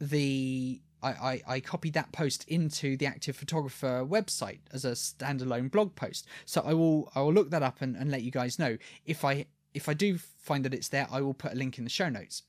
the 0.00 0.80
I, 1.02 1.08
I, 1.08 1.42
I, 1.46 1.60
copied 1.60 1.94
that 1.94 2.12
post 2.12 2.44
into 2.48 2.96
the 2.96 3.06
active 3.06 3.36
photographer 3.36 4.04
website 4.06 4.60
as 4.72 4.84
a 4.84 4.92
standalone 4.92 5.70
blog 5.70 5.94
post. 5.94 6.26
So 6.46 6.62
I 6.64 6.74
will 6.74 7.10
I 7.14 7.20
will 7.20 7.32
look 7.32 7.50
that 7.50 7.62
up 7.62 7.80
and, 7.80 7.96
and 7.96 8.10
let 8.10 8.22
you 8.22 8.30
guys 8.30 8.58
know. 8.58 8.76
If 9.06 9.24
I 9.24 9.46
if 9.72 9.88
I 9.88 9.94
do 9.94 10.18
find 10.18 10.64
that 10.64 10.74
it's 10.74 10.88
there, 10.88 11.08
I 11.10 11.20
will 11.20 11.34
put 11.34 11.52
a 11.52 11.56
link 11.56 11.78
in 11.78 11.84
the 11.84 11.90
show 11.90 12.08
notes. 12.08 12.42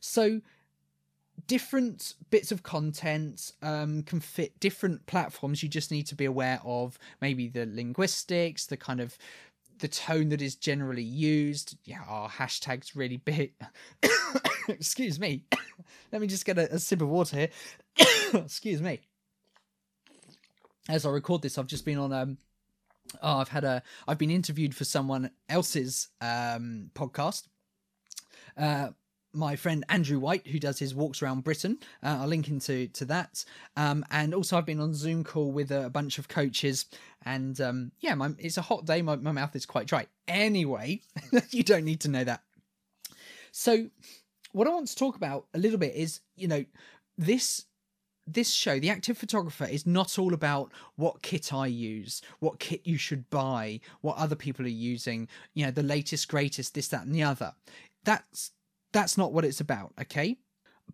So 0.00 0.42
different 1.46 2.14
bits 2.30 2.52
of 2.52 2.62
content 2.62 3.52
um, 3.62 4.02
can 4.02 4.20
fit 4.20 4.58
different 4.60 5.06
platforms. 5.06 5.62
You 5.62 5.68
just 5.68 5.90
need 5.90 6.06
to 6.06 6.14
be 6.14 6.24
aware 6.24 6.60
of 6.64 6.98
maybe 7.20 7.48
the 7.48 7.66
linguistics, 7.66 8.66
the 8.66 8.76
kind 8.76 9.00
of 9.00 9.18
the 9.78 9.88
tone 9.88 10.28
that 10.30 10.40
is 10.40 10.54
generally 10.54 11.02
used. 11.02 11.76
Yeah, 11.84 12.02
our 12.08 12.28
hashtags 12.28 12.92
really 12.94 13.18
big. 13.18 13.52
Excuse 14.68 15.18
me. 15.18 15.44
Let 16.12 16.20
me 16.20 16.26
just 16.26 16.44
get 16.44 16.58
a, 16.58 16.74
a 16.74 16.78
sip 16.78 17.02
of 17.02 17.08
water 17.08 17.36
here. 17.36 17.50
Excuse 18.34 18.80
me. 18.80 19.00
As 20.88 21.06
I 21.06 21.10
record 21.10 21.42
this, 21.42 21.58
I've 21.58 21.66
just 21.66 21.84
been 21.84 21.98
on 21.98 22.12
um 22.12 22.38
oh, 23.22 23.38
I've 23.38 23.48
had 23.48 23.64
a 23.64 23.82
I've 24.06 24.18
been 24.18 24.30
interviewed 24.30 24.74
for 24.74 24.84
someone 24.84 25.30
else's 25.48 26.08
um 26.20 26.90
podcast. 26.94 27.48
Uh 28.56 28.90
my 29.34 29.56
friend 29.56 29.84
Andrew 29.88 30.18
White, 30.18 30.46
who 30.46 30.58
does 30.58 30.78
his 30.78 30.94
walks 30.94 31.22
around 31.22 31.44
Britain. 31.44 31.78
Uh, 32.02 32.18
I'll 32.20 32.28
link 32.28 32.48
into 32.48 32.88
to 32.88 33.04
that. 33.06 33.44
Um, 33.76 34.04
and 34.10 34.34
also, 34.34 34.56
I've 34.56 34.66
been 34.66 34.80
on 34.80 34.94
Zoom 34.94 35.24
call 35.24 35.52
with 35.52 35.70
a, 35.70 35.90
bunch 35.90 36.18
of 36.18 36.28
coaches, 36.28 36.86
and 37.24 37.60
um, 37.60 37.92
yeah, 38.00 38.14
my, 38.14 38.30
it's 38.38 38.56
a 38.56 38.62
hot 38.62 38.84
day. 38.84 39.02
My, 39.02 39.16
my 39.16 39.32
mouth 39.32 39.54
is 39.54 39.66
quite 39.66 39.86
dry. 39.86 40.06
Anyway, 40.28 41.02
you 41.50 41.62
don't 41.62 41.84
need 41.84 42.00
to 42.00 42.08
know 42.08 42.24
that. 42.24 42.42
So, 43.52 43.88
what 44.52 44.66
I 44.66 44.70
want 44.70 44.88
to 44.88 44.96
talk 44.96 45.16
about 45.16 45.46
a 45.54 45.58
little 45.58 45.78
bit 45.78 45.94
is, 45.94 46.20
you 46.36 46.48
know, 46.48 46.64
this 47.16 47.64
this 48.26 48.50
show, 48.50 48.78
The 48.78 48.90
Active 48.90 49.18
Photographer, 49.18 49.64
is 49.64 49.86
not 49.86 50.18
all 50.18 50.32
about 50.32 50.72
what 50.96 51.22
kit 51.22 51.52
I 51.52 51.66
use, 51.66 52.22
what 52.38 52.58
kit 52.58 52.80
you 52.84 52.96
should 52.96 53.28
buy, 53.30 53.80
what 54.00 54.16
other 54.16 54.36
people 54.36 54.64
are 54.64 54.68
using, 54.68 55.28
you 55.54 55.64
know, 55.64 55.70
the 55.70 55.82
latest, 55.82 56.28
greatest, 56.28 56.74
this, 56.74 56.88
that, 56.88 57.04
and 57.04 57.14
the 57.14 57.22
other. 57.22 57.54
That's 58.04 58.52
that's 58.94 59.18
not 59.18 59.32
what 59.32 59.44
it's 59.44 59.60
about, 59.60 59.92
okay? 60.00 60.38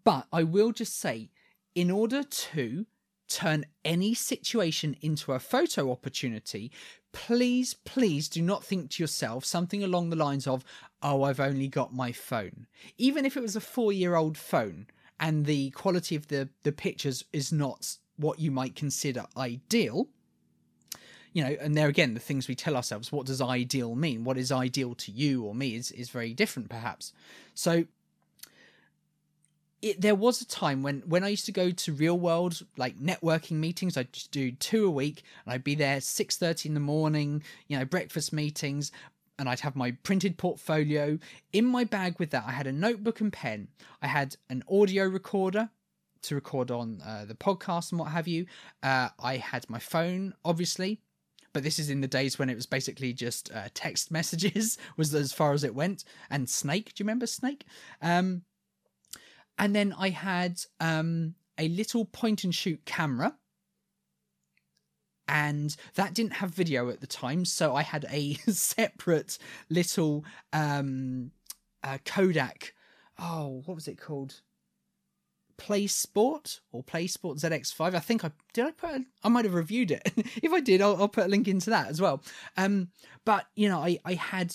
But 0.04 0.26
I 0.32 0.42
will 0.42 0.72
just 0.72 0.98
say, 0.98 1.30
in 1.74 1.90
order 1.90 2.22
to 2.22 2.86
turn 3.28 3.66
any 3.84 4.14
situation 4.14 4.96
into 5.02 5.32
a 5.32 5.38
photo 5.38 5.92
opportunity, 5.92 6.72
please, 7.12 7.74
please 7.74 8.28
do 8.28 8.40
not 8.40 8.64
think 8.64 8.90
to 8.90 9.02
yourself 9.02 9.44
something 9.44 9.84
along 9.84 10.08
the 10.08 10.16
lines 10.16 10.46
of, 10.46 10.64
oh, 11.02 11.24
I've 11.24 11.40
only 11.40 11.68
got 11.68 11.94
my 11.94 12.10
phone. 12.10 12.66
Even 12.96 13.26
if 13.26 13.36
it 13.36 13.42
was 13.42 13.54
a 13.54 13.60
four 13.60 13.92
year 13.92 14.16
old 14.16 14.38
phone 14.38 14.86
and 15.20 15.44
the 15.44 15.70
quality 15.70 16.16
of 16.16 16.28
the, 16.28 16.48
the 16.62 16.72
pictures 16.72 17.24
is 17.34 17.52
not 17.52 17.98
what 18.16 18.38
you 18.40 18.50
might 18.50 18.74
consider 18.74 19.26
ideal, 19.36 20.08
you 21.32 21.44
know, 21.44 21.56
and 21.60 21.76
there 21.76 21.88
again, 21.88 22.14
the 22.14 22.20
things 22.20 22.48
we 22.48 22.54
tell 22.54 22.76
ourselves, 22.76 23.12
what 23.12 23.26
does 23.26 23.40
ideal 23.40 23.94
mean? 23.94 24.24
What 24.24 24.36
is 24.36 24.50
ideal 24.50 24.94
to 24.96 25.12
you 25.12 25.44
or 25.44 25.54
me 25.54 25.76
is, 25.76 25.90
is 25.92 26.10
very 26.10 26.34
different, 26.34 26.68
perhaps. 26.68 27.12
So, 27.54 27.84
it, 29.82 30.00
there 30.00 30.14
was 30.14 30.42
a 30.42 30.46
time 30.46 30.82
when 30.82 31.00
when 31.06 31.24
I 31.24 31.28
used 31.28 31.46
to 31.46 31.52
go 31.52 31.70
to 31.70 31.92
real 31.92 32.18
world 32.18 32.60
like 32.76 32.98
networking 32.98 33.52
meetings. 33.52 33.96
I'd 33.96 34.12
do 34.30 34.52
two 34.52 34.86
a 34.86 34.90
week, 34.90 35.22
and 35.44 35.54
I'd 35.54 35.64
be 35.64 35.74
there 35.74 36.00
six 36.00 36.36
thirty 36.36 36.68
in 36.68 36.74
the 36.74 36.80
morning. 36.80 37.42
You 37.66 37.78
know, 37.78 37.84
breakfast 37.86 38.32
meetings, 38.32 38.92
and 39.38 39.48
I'd 39.48 39.60
have 39.60 39.76
my 39.76 39.92
printed 40.02 40.36
portfolio 40.36 41.18
in 41.52 41.64
my 41.64 41.84
bag. 41.84 42.18
With 42.18 42.30
that, 42.30 42.44
I 42.46 42.52
had 42.52 42.66
a 42.66 42.72
notebook 42.72 43.20
and 43.20 43.32
pen. 43.32 43.68
I 44.02 44.08
had 44.08 44.36
an 44.50 44.62
audio 44.70 45.06
recorder 45.06 45.70
to 46.22 46.34
record 46.34 46.70
on 46.70 47.00
uh, 47.04 47.24
the 47.26 47.34
podcast 47.34 47.92
and 47.92 47.98
what 47.98 48.10
have 48.10 48.28
you. 48.28 48.46
Uh, 48.82 49.08
I 49.18 49.38
had 49.38 49.68
my 49.70 49.78
phone, 49.78 50.34
obviously, 50.44 51.00
but 51.52 51.62
this 51.62 51.78
is 51.78 51.90
in 51.90 52.00
the 52.00 52.08
days 52.08 52.38
when 52.38 52.50
it 52.50 52.54
was 52.54 52.66
basically 52.66 53.12
just 53.12 53.52
uh, 53.52 53.68
text 53.74 54.10
messages 54.10 54.78
was 54.96 55.14
as 55.14 55.32
far 55.32 55.52
as 55.52 55.64
it 55.64 55.74
went. 55.74 56.04
And 56.30 56.48
Snake, 56.48 56.94
do 56.94 57.02
you 57.02 57.04
remember 57.04 57.26
Snake? 57.26 57.64
Um, 58.00 58.42
and 59.58 59.74
then 59.74 59.94
I 59.98 60.10
had 60.10 60.60
um, 60.80 61.34
a 61.58 61.68
little 61.68 62.04
point 62.04 62.44
and 62.44 62.54
shoot 62.54 62.84
camera. 62.84 63.36
And 65.28 65.76
that 65.94 66.14
didn't 66.14 66.32
have 66.32 66.50
video 66.50 66.90
at 66.90 67.00
the 67.00 67.06
time, 67.06 67.44
so 67.44 67.76
I 67.76 67.82
had 67.82 68.04
a 68.10 68.34
separate 68.48 69.38
little 69.68 70.24
um, 70.52 71.30
uh, 71.84 71.98
Kodak. 72.04 72.74
Oh, 73.16 73.62
what 73.66 73.76
was 73.76 73.86
it 73.86 74.00
called? 74.00 74.40
Play 75.60 75.86
Sport 75.86 76.60
or 76.72 76.82
Play 76.82 77.06
Sport 77.06 77.36
ZX5. 77.36 77.94
I 77.94 77.98
think 77.98 78.24
I 78.24 78.30
did. 78.54 78.64
I 78.64 78.70
put. 78.70 78.90
A, 78.90 79.04
I 79.22 79.28
might 79.28 79.44
have 79.44 79.52
reviewed 79.52 79.90
it. 79.90 80.10
if 80.16 80.52
I 80.52 80.60
did, 80.60 80.80
I'll, 80.80 80.96
I'll, 80.96 81.08
put 81.08 81.26
a 81.26 81.28
link 81.28 81.48
into 81.48 81.68
that 81.68 81.88
as 81.88 82.00
well. 82.00 82.22
Um, 82.56 82.88
but 83.26 83.46
you 83.54 83.68
know, 83.68 83.78
I 83.78 83.98
I 84.06 84.14
had 84.14 84.54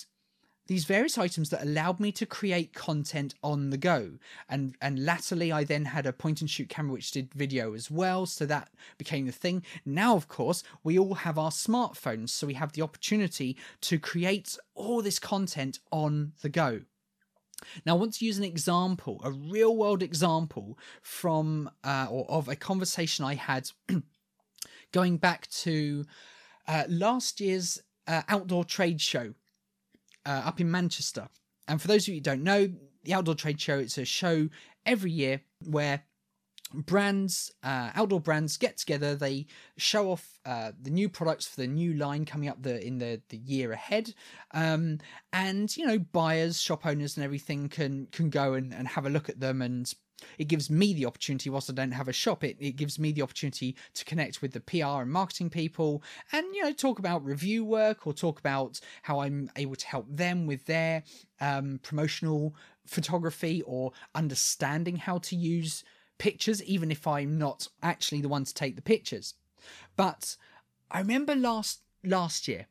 these 0.65 0.85
various 0.85 1.15
items 1.19 1.51
that 1.51 1.61
allowed 1.61 1.99
me 1.99 2.11
to 2.11 2.25
create 2.25 2.73
content 2.73 3.35
on 3.43 3.69
the 3.69 3.77
go 3.77 4.13
and 4.49 4.75
and 4.81 5.05
latterly 5.05 5.51
i 5.51 5.63
then 5.63 5.85
had 5.85 6.07
a 6.07 6.11
point 6.11 6.41
and 6.41 6.49
shoot 6.49 6.69
camera 6.69 6.93
which 6.93 7.11
did 7.11 7.31
video 7.35 7.75
as 7.75 7.91
well 7.91 8.25
so 8.25 8.47
that 8.47 8.71
became 8.97 9.27
the 9.27 9.31
thing 9.31 9.61
now 9.85 10.15
of 10.15 10.27
course 10.27 10.63
we 10.83 10.97
all 10.97 11.13
have 11.13 11.37
our 11.37 11.51
smartphones 11.51 12.29
so 12.29 12.47
we 12.47 12.55
have 12.55 12.71
the 12.71 12.81
opportunity 12.81 13.55
to 13.79 13.99
create 13.99 14.57
all 14.73 15.03
this 15.03 15.19
content 15.19 15.77
on 15.91 16.33
the 16.41 16.49
go 16.49 16.81
now, 17.85 17.95
I 17.95 17.97
want 17.97 18.13
to 18.15 18.25
use 18.25 18.37
an 18.37 18.43
example, 18.43 19.21
a 19.23 19.31
real 19.31 19.75
world 19.75 20.03
example 20.03 20.77
from 21.01 21.69
uh, 21.83 22.07
or 22.09 22.29
of 22.29 22.47
a 22.47 22.55
conversation 22.55 23.25
I 23.25 23.35
had 23.35 23.69
going 24.91 25.17
back 25.17 25.47
to 25.47 26.05
uh, 26.67 26.83
last 26.87 27.39
year's 27.39 27.81
uh, 28.07 28.21
outdoor 28.27 28.65
trade 28.65 29.01
show 29.01 29.33
uh, 30.25 30.43
up 30.45 30.59
in 30.59 30.69
Manchester. 30.69 31.27
And 31.67 31.81
for 31.81 31.87
those 31.87 32.03
of 32.03 32.09
you 32.09 32.15
who 32.15 32.21
don't 32.21 32.43
know, 32.43 32.69
the 33.03 33.13
Outdoor 33.13 33.35
Trade 33.35 33.61
Show, 33.61 33.79
it's 33.79 33.97
a 33.97 34.05
show 34.05 34.49
every 34.85 35.11
year 35.11 35.41
where 35.67 36.03
brands, 36.73 37.51
uh, 37.63 37.91
outdoor 37.95 38.19
brands 38.19 38.57
get 38.57 38.77
together. 38.77 39.15
They 39.15 39.47
show 39.77 40.11
off 40.11 40.39
uh, 40.45 40.71
the 40.81 40.89
new 40.89 41.09
products 41.09 41.47
for 41.47 41.61
the 41.61 41.67
new 41.67 41.93
line 41.93 42.25
coming 42.25 42.49
up 42.49 42.61
the 42.61 42.85
in 42.85 42.97
the 42.97 43.21
the 43.29 43.37
year 43.37 43.71
ahead, 43.71 44.13
um, 44.53 44.99
and 45.33 45.75
you 45.77 45.85
know 45.85 45.99
buyers, 45.99 46.61
shop 46.61 46.85
owners, 46.85 47.17
and 47.17 47.23
everything 47.23 47.69
can 47.69 48.07
can 48.11 48.29
go 48.29 48.53
and, 48.53 48.73
and 48.73 48.87
have 48.87 49.05
a 49.05 49.09
look 49.09 49.29
at 49.29 49.39
them 49.39 49.61
and 49.61 49.93
it 50.37 50.45
gives 50.45 50.69
me 50.69 50.93
the 50.93 51.05
opportunity, 51.05 51.49
whilst 51.49 51.69
I 51.69 51.73
don't 51.73 51.91
have 51.91 52.07
a 52.07 52.13
shop, 52.13 52.43
it, 52.43 52.57
it 52.59 52.77
gives 52.77 52.97
me 52.97 53.11
the 53.11 53.21
opportunity 53.21 53.75
to 53.93 54.05
connect 54.05 54.41
with 54.41 54.53
the 54.53 54.61
PR 54.61 55.01
and 55.01 55.11
marketing 55.11 55.49
people 55.49 56.03
and, 56.31 56.45
you 56.55 56.63
know, 56.63 56.71
talk 56.71 56.99
about 56.99 57.25
review 57.25 57.65
work 57.65 58.07
or 58.07 58.13
talk 58.13 58.39
about 58.39 58.79
how 59.01 59.19
I'm 59.19 59.49
able 59.55 59.75
to 59.75 59.87
help 59.87 60.05
them 60.09 60.47
with 60.47 60.65
their 60.65 61.03
um, 61.41 61.79
promotional 61.83 62.55
photography 62.85 63.61
or 63.63 63.91
understanding 64.13 64.95
how 64.95 65.17
to 65.19 65.35
use 65.35 65.83
pictures, 66.17 66.63
even 66.63 66.91
if 66.91 67.07
I'm 67.07 67.37
not 67.37 67.67
actually 67.81 68.21
the 68.21 68.29
one 68.29 68.45
to 68.45 68.53
take 68.53 68.75
the 68.75 68.81
pictures. 68.81 69.33
But 69.95 70.37
I 70.91 70.99
remember 70.99 71.35
last 71.35 71.81
last 72.03 72.47
year 72.47 72.67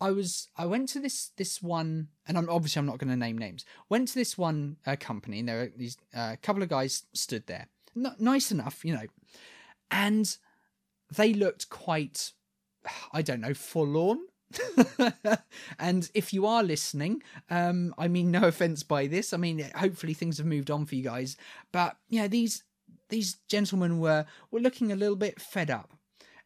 I 0.00 0.10
was 0.10 0.48
I 0.56 0.66
went 0.66 0.88
to 0.90 1.00
this 1.00 1.30
this 1.36 1.62
one, 1.62 2.08
and 2.26 2.36
I'm 2.36 2.48
obviously 2.50 2.80
I'm 2.80 2.86
not 2.86 2.98
going 2.98 3.10
to 3.10 3.16
name 3.16 3.38
names. 3.38 3.64
Went 3.88 4.08
to 4.08 4.14
this 4.14 4.36
one 4.36 4.76
uh, 4.86 4.96
company, 4.98 5.40
and 5.40 5.48
there 5.48 5.58
were 5.58 5.72
these 5.76 5.96
a 6.14 6.20
uh, 6.20 6.36
couple 6.42 6.62
of 6.62 6.68
guys 6.68 7.04
stood 7.12 7.46
there, 7.46 7.68
nice 8.18 8.52
enough, 8.52 8.84
you 8.84 8.94
know, 8.94 9.06
and 9.90 10.36
they 11.14 11.32
looked 11.32 11.70
quite, 11.70 12.32
I 13.12 13.22
don't 13.22 13.40
know, 13.40 13.54
forlorn. 13.54 14.18
and 15.78 16.10
if 16.14 16.32
you 16.32 16.46
are 16.46 16.62
listening, 16.62 17.22
um, 17.50 17.94
I 17.98 18.08
mean 18.08 18.30
no 18.30 18.42
offense 18.48 18.82
by 18.82 19.06
this. 19.06 19.32
I 19.32 19.36
mean, 19.36 19.64
hopefully 19.74 20.14
things 20.14 20.38
have 20.38 20.46
moved 20.46 20.70
on 20.70 20.86
for 20.86 20.94
you 20.94 21.04
guys, 21.04 21.36
but 21.72 21.96
yeah, 22.08 22.26
these 22.26 22.64
these 23.08 23.36
gentlemen 23.48 23.98
were 23.98 24.26
were 24.50 24.60
looking 24.60 24.92
a 24.92 24.96
little 24.96 25.16
bit 25.16 25.40
fed 25.40 25.70
up, 25.70 25.92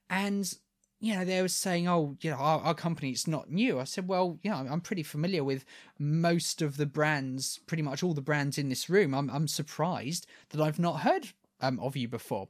and 0.08 0.54
you 1.00 1.14
know, 1.14 1.24
they 1.24 1.40
were 1.40 1.48
saying, 1.48 1.88
oh, 1.88 2.16
you 2.20 2.30
know, 2.30 2.36
our, 2.36 2.60
our 2.60 2.74
company, 2.74 3.10
it's 3.10 3.26
not 3.26 3.50
new. 3.50 3.80
I 3.80 3.84
said, 3.84 4.06
well, 4.06 4.38
yeah, 4.42 4.62
I'm 4.70 4.82
pretty 4.82 5.02
familiar 5.02 5.42
with 5.42 5.64
most 5.98 6.60
of 6.60 6.76
the 6.76 6.84
brands, 6.84 7.58
pretty 7.66 7.82
much 7.82 8.02
all 8.02 8.12
the 8.12 8.20
brands 8.20 8.58
in 8.58 8.68
this 8.68 8.90
room. 8.90 9.14
I'm, 9.14 9.30
I'm 9.30 9.48
surprised 9.48 10.26
that 10.50 10.60
I've 10.60 10.78
not 10.78 11.00
heard 11.00 11.28
um, 11.62 11.80
of 11.80 11.96
you 11.96 12.06
before. 12.06 12.48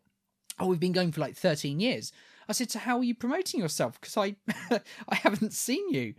Oh, 0.59 0.67
we've 0.67 0.81
been 0.81 0.93
going 0.93 1.13
for 1.13 1.21
like 1.21 1.37
13 1.37 1.79
years. 1.79 2.13
I 2.51 2.53
said, 2.53 2.73
so 2.73 2.81
how 2.81 2.99
are 2.99 3.05
you 3.05 3.15
promoting 3.15 3.61
yourself? 3.61 4.01
Because 4.01 4.17
I, 4.17 4.35
I 5.09 5.15
haven't 5.15 5.53
seen 5.53 5.89
you. 5.95 6.15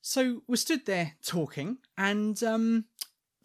So 0.00 0.42
we're 0.48 0.56
stood 0.56 0.86
there 0.86 1.16
talking, 1.22 1.76
and 1.98 2.42
um, 2.42 2.86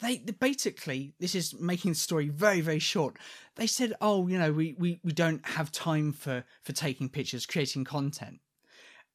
they, 0.02 0.18
they 0.20 0.32
basically 0.32 1.14
this 1.20 1.36
is 1.36 1.54
making 1.60 1.92
the 1.92 1.98
story 1.98 2.30
very 2.30 2.62
very 2.62 2.80
short. 2.80 3.18
They 3.56 3.68
said, 3.68 3.94
"Oh, 4.00 4.28
you 4.28 4.40
know, 4.40 4.54
we 4.54 4.76
we 4.80 5.02
we 5.04 5.12
don't 5.12 5.46
have 5.46 5.74
time 5.74 6.14
for 6.14 6.46
for 6.62 6.72
taking 6.72 7.10
pictures, 7.10 7.46
creating 7.46 7.84
content," 7.84 8.40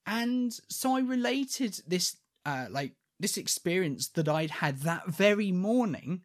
and 0.04 0.52
so 0.68 0.94
I 0.94 1.00
related 1.00 1.80
this 1.86 2.18
uh, 2.44 2.66
like 2.68 2.92
this 3.18 3.38
experience 3.38 4.08
that 4.08 4.28
I'd 4.28 4.50
had 4.50 4.80
that 4.80 5.08
very 5.08 5.50
morning 5.50 6.22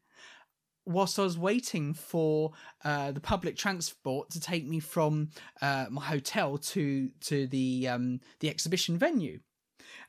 whilst 0.85 1.17
I 1.19 1.23
was 1.23 1.37
waiting 1.37 1.93
for 1.93 2.51
uh, 2.83 3.11
the 3.11 3.19
public 3.19 3.55
transport 3.55 4.29
to 4.31 4.39
take 4.39 4.65
me 4.65 4.79
from 4.79 5.29
uh, 5.61 5.85
my 5.89 6.03
hotel 6.03 6.57
to 6.57 7.09
to 7.21 7.47
the 7.47 7.87
um, 7.87 8.19
the 8.39 8.49
exhibition 8.49 8.97
venue. 8.97 9.39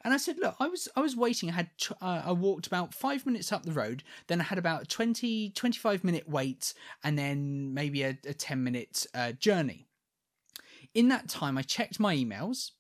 And 0.03 0.13
I 0.13 0.19
said, 0.19 0.37
look, 0.39 0.57
I 0.61 0.69
was 0.69 0.89
I 0.97 1.01
was 1.01 1.17
waiting. 1.17 1.51
I 1.51 1.55
had 1.55 1.71
uh, 2.01 2.23
I 2.27 2.33
walked 2.33 2.67
about 2.67 2.95
five 2.95 3.25
minutes 3.25 3.53
up 3.53 3.65
the 3.65 3.73
road. 3.73 4.03
Then 4.27 4.41
I 4.41 4.45
had 4.45 4.59
about 4.59 4.83
a 4.83 4.87
20, 4.87 5.51
25 5.51 6.05
minute 6.05 6.29
wait, 6.29 6.75
and 7.03 7.19
then 7.19 7.73
maybe 7.73 8.03
a, 8.03 8.19
a 8.27 8.35
ten 8.35 8.63
minute 8.63 9.07
uh, 9.15 9.33
journey. 9.33 9.87
In 10.95 11.09
that 11.09 11.29
time, 11.29 11.59
I 11.59 11.63
checked 11.63 11.99
my 11.99 12.15
emails, 12.15 12.71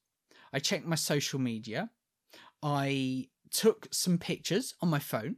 I 0.52 0.60
checked 0.60 0.86
my 0.86 0.94
social 0.94 1.40
media, 1.40 1.90
I 2.62 3.28
took 3.50 3.88
some 3.90 4.18
pictures 4.18 4.74
on 4.80 4.88
my 4.88 5.00
phone, 5.00 5.36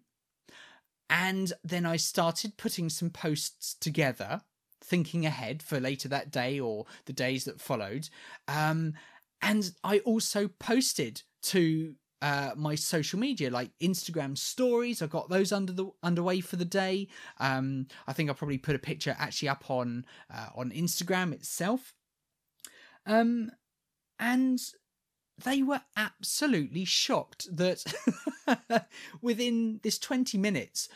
and 1.09 1.53
then 1.65 1.87
I 1.87 1.97
started 1.97 2.57
putting 2.57 2.89
some 2.89 3.11
posts 3.11 3.75
together, 3.75 4.41
thinking 4.83 5.25
ahead 5.27 5.63
for 5.63 5.81
later 5.81 6.09
that 6.09 6.31
day 6.31 6.59
or 6.59 6.87
the 7.05 7.13
days 7.13 7.45
that 7.45 7.61
followed. 7.61 8.09
Um, 8.49 8.95
and 9.43 9.71
I 9.85 9.99
also 10.01 10.49
posted 10.49 11.23
to 11.43 11.95
uh, 12.23 12.53
my 12.57 12.75
social 12.75 13.19
media 13.19 13.51
like 13.51 13.71
Instagram 13.81 14.37
stories. 14.37 15.03
I 15.03 15.07
got 15.07 15.29
those 15.29 15.53
under 15.53 15.73
the 15.73 15.91
underway 16.03 16.41
for 16.41 16.57
the 16.57 16.65
day. 16.65 17.09
Um, 17.39 17.87
I 18.07 18.13
think 18.13 18.31
I 18.31 18.33
probably 18.33 18.59
put 18.59 18.75
a 18.75 18.81
picture 18.81 19.15
actually 19.19 19.51
up 19.51 19.71
on 19.71 20.05
uh, 20.33 20.49
on 20.55 20.71
Instagram 20.71 21.33
itself. 21.33 21.95
Um, 23.05 23.53
and 24.19 24.59
they 25.45 25.63
were 25.63 25.83
absolutely 25.97 26.85
shocked 26.85 27.47
that 27.55 27.85
within 29.21 29.81
this 29.83 29.99
20 29.99 30.39
minutes 30.39 30.89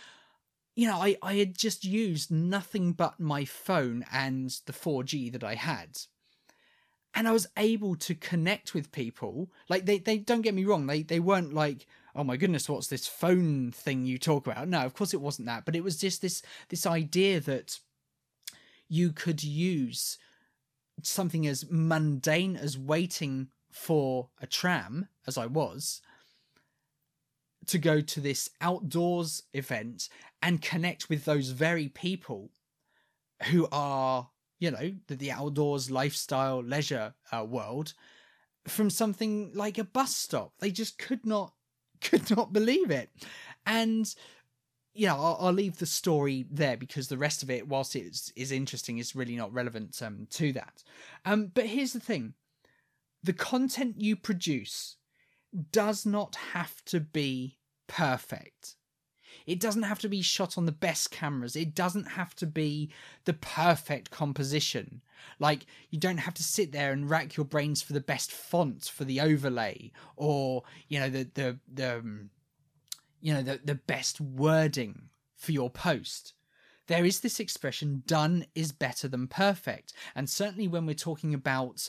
you 0.75 0.87
know 0.87 0.97
I, 0.97 1.17
I 1.23 1.35
had 1.35 1.57
just 1.57 1.85
used 1.85 2.31
nothing 2.31 2.93
but 2.93 3.21
my 3.21 3.45
phone 3.45 4.05
and 4.13 4.51
the 4.67 4.73
4g 4.73 5.33
that 5.33 5.45
i 5.45 5.55
had. 5.55 5.99
And 7.15 7.29
i 7.29 7.33
was 7.33 7.49
able 7.57 7.97
to 7.97 8.15
connect 8.15 8.73
with 8.73 8.93
people. 8.93 9.51
Like 9.69 9.85
they, 9.85 9.99
they 9.99 10.19
don't 10.19 10.43
get 10.43 10.55
me 10.55 10.65
wrong 10.65 10.87
they, 10.87 11.03
they 11.03 11.21
weren't 11.21 11.53
like 11.53 11.87
oh 12.15 12.25
my 12.25 12.37
goodness 12.37 12.69
what's 12.69 12.89
this 12.89 13.07
phone 13.07 13.73
thing 13.73 14.07
you 14.07 14.19
talk 14.19 14.47
about? 14.47 14.69
No 14.69 14.81
of 14.81 14.95
course 14.95 15.13
it 15.13 15.21
wasn't 15.21 15.47
that 15.47 15.65
but 15.65 15.77
it 15.77 15.85
was 15.85 15.99
just 15.99 16.23
this 16.23 16.43
this 16.69 16.87
idea 16.87 17.41
that 17.41 17.79
you 18.89 19.13
could 19.13 19.43
use 19.43 20.19
something 21.03 21.47
as 21.47 21.71
mundane 21.71 22.57
as 22.57 22.77
waiting 22.77 23.49
for 23.71 24.29
a 24.41 24.47
tram, 24.47 25.09
as 25.27 25.39
I 25.39 25.47
was, 25.47 26.01
to 27.67 27.79
go 27.79 28.01
to 28.01 28.21
this 28.21 28.51
outdoors 28.61 29.45
event 29.53 30.09
and 30.43 30.63
connect 30.63 31.09
with 31.09 31.25
those 31.25 31.51
very 31.51 31.89
people 31.89 32.51
who 33.51 33.69
are, 33.71 34.31
you 34.59 34.71
know, 34.71 34.95
the, 35.07 35.17
the 35.17 35.31
outdoors 35.31 35.91
lifestyle 35.91 36.63
leisure 36.63 37.15
uh, 37.33 37.45
world 37.45 37.95
from 38.67 38.91
something 38.91 39.53
like 39.55 39.79
a 39.79 39.85
bus 39.85 40.15
stop. 40.15 40.53
They 40.59 40.71
just 40.71 40.99
could 40.99 41.25
not 41.25 41.53
could 42.01 42.31
not 42.31 42.53
believe 42.53 42.91
it. 42.91 43.11
And 43.67 44.13
you 44.93 45.07
know, 45.07 45.15
I'll, 45.15 45.39
I'll, 45.41 45.53
leave 45.53 45.79
the 45.79 45.87
story 45.87 46.45
there 46.51 46.77
because 46.77 47.07
the 47.07 47.17
rest 47.17 47.45
of 47.45 47.51
it, 47.51 47.69
whilst 47.69 47.95
it 47.95 48.33
is, 48.37 48.51
interesting, 48.51 48.99
is 48.99 49.15
really 49.15 49.37
not 49.37 49.53
relevant 49.53 50.03
um, 50.03 50.27
to 50.31 50.53
that. 50.55 50.83
Um, 51.25 51.53
but 51.55 51.67
here's 51.67 51.93
the 51.93 52.01
thing: 52.01 52.35
the 53.23 53.33
content 53.33 54.01
you 54.01 54.17
produce 54.17 54.97
does 55.73 56.07
not 56.07 56.37
have 56.53 56.85
to 56.87 57.01
be 57.01 57.59
perfect. 57.87 58.77
It 59.47 59.61
doesn't 59.61 59.83
have 59.83 59.99
to 60.01 60.09
be 60.09 60.23
shot 60.23 60.59
on 60.59 60.67
the 60.67 60.73
best 60.73 61.11
cameras. 61.11 61.57
It 61.57 61.75
doesn't 61.75 62.05
have 62.05 62.35
to 62.37 62.47
be 62.47 62.93
the 63.25 63.33
perfect 63.33 64.11
composition. 64.11 65.03
Like, 65.39 65.67
you 65.91 65.99
don't 65.99 66.19
have 66.19 66.35
to 66.35 66.43
sit 66.43 66.73
there 66.73 66.93
and 66.93 67.09
rack 67.09 67.37
your 67.37 67.47
brains 67.47 67.83
for 67.83 67.93
the 67.93 68.01
best 68.01 68.33
font 68.33 68.85
for 68.85 69.05
the 69.05 69.21
overlay 69.21 69.93
or, 70.17 70.63
you 70.89 71.01
know, 71.01 71.09
the, 71.09 71.29
the, 71.35 71.59
the, 71.73 71.99
um, 71.99 72.31
you 73.21 73.35
know, 73.35 73.43
the, 73.43 73.61
the 73.65 73.75
best 73.75 74.21
wording 74.21 75.09
for 75.37 75.53
your 75.53 75.71
post. 75.71 76.35
There 76.87 77.05
is 77.05 77.21
this 77.21 77.39
expression, 77.39 78.03
done 78.07 78.47
is 78.55 78.73
better 78.73 79.07
than 79.09 79.29
perfect. 79.29 79.93
And 80.15 80.29
certainly 80.29 80.67
when 80.69 80.87
we're 80.87 80.95
talking 80.95 81.35
about 81.35 81.89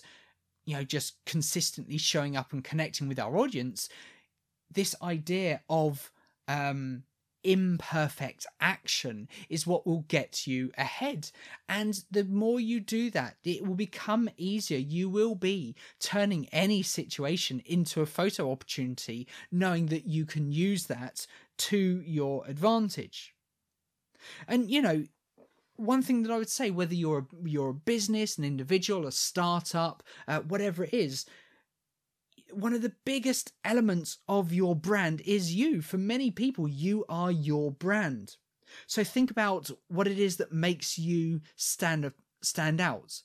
you 0.66 0.76
know 0.76 0.84
just 0.84 1.16
consistently 1.26 1.98
showing 1.98 2.36
up 2.36 2.54
and 2.54 2.64
connecting 2.64 3.08
with 3.08 3.20
our 3.20 3.38
audience 3.38 3.90
this 4.74 4.96
idea 5.02 5.62
of 5.70 6.12
um 6.48 7.04
imperfect 7.44 8.46
action 8.60 9.28
is 9.50 9.66
what 9.66 9.86
will 9.86 10.06
get 10.08 10.46
you 10.46 10.72
ahead. 10.78 11.32
And 11.68 12.04
the 12.12 12.24
more 12.24 12.60
you 12.60 12.80
do 12.80 13.10
that 13.12 13.38
it 13.44 13.66
will 13.66 13.76
become 13.76 14.30
easier. 14.38 14.78
You 14.78 15.10
will 15.10 15.36
be 15.36 15.76
turning 16.00 16.48
any 16.52 16.84
situation 16.84 17.62
into 17.66 18.02
a 18.02 18.06
photo 18.06 18.52
opportunity 18.52 19.28
knowing 19.52 19.88
that 19.88 20.06
you 20.06 20.26
can 20.26 20.52
use 20.52 20.86
that 20.88 21.26
to 21.58 22.04
your 22.06 22.46
advantage. 22.48 23.34
And 24.48 24.70
you 24.70 24.82
know 24.82 25.04
one 25.82 26.02
thing 26.02 26.24
that 26.24 26.32
I 26.32 26.38
would 26.38 26.50
say, 26.50 26.70
whether 26.70 26.94
you're 26.94 27.20
a, 27.20 27.50
you're 27.50 27.70
a 27.70 27.74
business, 27.74 28.38
an 28.38 28.44
individual, 28.44 29.08
a 29.08 29.12
startup, 29.12 30.04
uh, 30.28 30.40
whatever 30.42 30.84
it 30.84 30.94
is, 30.94 31.26
one 32.52 32.74
of 32.74 32.82
the 32.82 32.94
biggest 33.06 33.54
elements 33.64 34.18
of 34.28 34.54
your 34.54 34.76
brand 34.76 35.22
is 35.26 35.56
you. 35.56 35.82
For 35.82 35.98
many 35.98 36.32
people, 36.32 36.68
you 36.68 37.06
are 37.10 37.32
your 37.32 37.72
brand. 37.72 38.36
So 38.88 39.04
think 39.04 39.32
about 39.32 39.70
what 39.88 40.08
it 40.08 40.20
is 40.20 40.38
that 40.38 40.52
makes 40.52 40.98
you 40.98 41.42
stand 41.56 42.12
stand 42.42 42.82
out. 42.82 43.22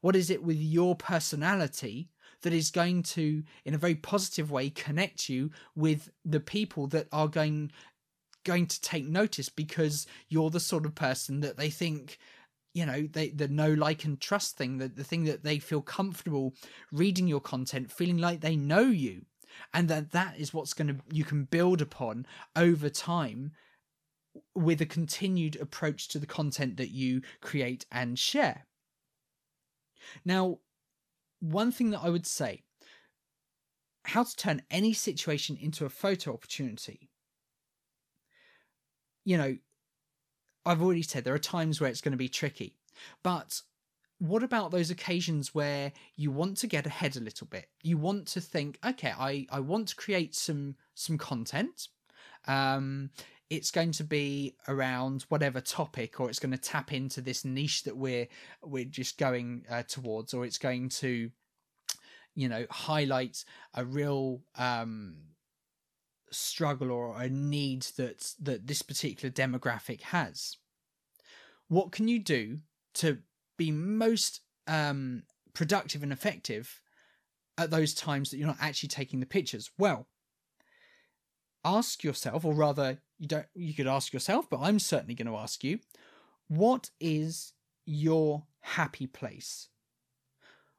What 0.00 0.16
is 0.16 0.30
it 0.30 0.42
with 0.42 0.58
your 0.58 0.94
personality 0.94 2.10
that 2.42 2.52
is 2.52 2.70
going 2.70 3.02
to, 3.02 3.42
in 3.64 3.74
a 3.74 3.78
very 3.78 3.96
positive 3.96 4.50
way, 4.50 4.70
connect 4.70 5.28
you 5.28 5.50
with 5.74 6.10
the 6.24 6.40
people 6.40 6.86
that 6.88 7.08
are 7.12 7.28
going 7.28 7.72
going 8.48 8.66
to 8.66 8.80
take 8.80 9.06
notice 9.06 9.48
because 9.48 10.06
you're 10.28 10.50
the 10.50 10.60
sort 10.60 10.86
of 10.86 10.94
person 10.94 11.40
that 11.40 11.56
they 11.56 11.70
think 11.70 12.18
you 12.74 12.84
know 12.86 13.06
they 13.12 13.28
the 13.28 13.48
know 13.48 13.72
like 13.72 14.04
and 14.04 14.20
trust 14.20 14.56
thing 14.56 14.78
the, 14.78 14.88
the 14.88 15.04
thing 15.04 15.24
that 15.24 15.44
they 15.44 15.58
feel 15.58 15.82
comfortable 15.82 16.54
reading 16.92 17.26
your 17.26 17.40
content 17.40 17.92
feeling 17.92 18.18
like 18.18 18.40
they 18.40 18.56
know 18.56 18.86
you 18.86 19.22
and 19.72 19.88
that 19.88 20.12
that 20.12 20.38
is 20.38 20.54
what's 20.54 20.74
going 20.74 20.88
to 20.88 20.96
you 21.10 21.24
can 21.24 21.44
build 21.44 21.82
upon 21.82 22.26
over 22.56 22.88
time 22.88 23.52
with 24.54 24.80
a 24.80 24.86
continued 24.86 25.56
approach 25.56 26.08
to 26.08 26.18
the 26.18 26.26
content 26.26 26.76
that 26.76 26.90
you 26.90 27.20
create 27.40 27.84
and 27.90 28.18
share. 28.18 28.66
Now 30.24 30.58
one 31.40 31.70
thing 31.70 31.90
that 31.90 32.00
i 32.02 32.08
would 32.08 32.26
say 32.26 32.62
how 34.04 34.22
to 34.22 34.36
turn 34.36 34.62
any 34.70 34.92
situation 34.92 35.56
into 35.60 35.84
a 35.84 35.90
photo 35.90 36.32
opportunity 36.32 37.10
you 39.28 39.36
know, 39.36 39.58
I've 40.64 40.80
already 40.80 41.02
said 41.02 41.22
there 41.22 41.34
are 41.34 41.38
times 41.38 41.82
where 41.82 41.90
it's 41.90 42.00
going 42.00 42.12
to 42.12 42.16
be 42.18 42.30
tricky, 42.30 42.78
but 43.22 43.60
what 44.16 44.42
about 44.42 44.70
those 44.70 44.90
occasions 44.90 45.54
where 45.54 45.92
you 46.16 46.30
want 46.30 46.56
to 46.58 46.66
get 46.66 46.86
ahead 46.86 47.14
a 47.14 47.20
little 47.20 47.46
bit? 47.46 47.68
You 47.82 47.98
want 47.98 48.26
to 48.28 48.40
think, 48.40 48.78
okay, 48.82 49.12
I, 49.18 49.46
I 49.50 49.60
want 49.60 49.88
to 49.88 49.96
create 49.96 50.34
some 50.34 50.76
some 50.94 51.18
content. 51.18 51.88
Um, 52.46 53.10
it's 53.50 53.70
going 53.70 53.92
to 53.92 54.04
be 54.04 54.56
around 54.66 55.26
whatever 55.28 55.60
topic, 55.60 56.20
or 56.20 56.30
it's 56.30 56.38
going 56.38 56.52
to 56.52 56.70
tap 56.72 56.94
into 56.94 57.20
this 57.20 57.44
niche 57.44 57.82
that 57.82 57.98
we're 57.98 58.28
we're 58.62 58.86
just 58.86 59.18
going 59.18 59.66
uh, 59.70 59.82
towards, 59.82 60.32
or 60.32 60.46
it's 60.46 60.58
going 60.58 60.88
to, 61.00 61.30
you 62.34 62.48
know, 62.48 62.64
highlight 62.70 63.44
a 63.74 63.84
real 63.84 64.40
um, 64.56 65.16
struggle 66.30 66.90
or 66.90 67.20
a 67.20 67.28
need 67.28 67.82
that 67.96 68.34
that 68.40 68.66
this 68.66 68.82
particular 68.82 69.32
demographic 69.32 70.02
has. 70.02 70.56
What 71.68 71.92
can 71.92 72.08
you 72.08 72.18
do 72.18 72.60
to 72.94 73.18
be 73.56 73.70
most 73.70 74.40
um, 74.66 75.24
productive 75.54 76.02
and 76.02 76.12
effective 76.12 76.80
at 77.58 77.70
those 77.70 77.92
times 77.94 78.30
that 78.30 78.38
you're 78.38 78.46
not 78.46 78.56
actually 78.60 78.88
taking 78.88 79.20
the 79.20 79.26
pictures? 79.26 79.70
Well 79.78 80.06
ask 81.64 82.04
yourself 82.04 82.44
or 82.44 82.54
rather 82.54 82.98
you 83.18 83.26
don't 83.26 83.46
you 83.52 83.74
could 83.74 83.88
ask 83.88 84.12
yourself 84.12 84.48
but 84.48 84.60
i'm 84.60 84.78
certainly 84.78 85.12
going 85.12 85.26
to 85.26 85.36
ask 85.36 85.64
you 85.64 85.76
what 86.48 86.90
is 86.98 87.52
your 87.84 88.44
happy 88.60 89.06
place? 89.06 89.68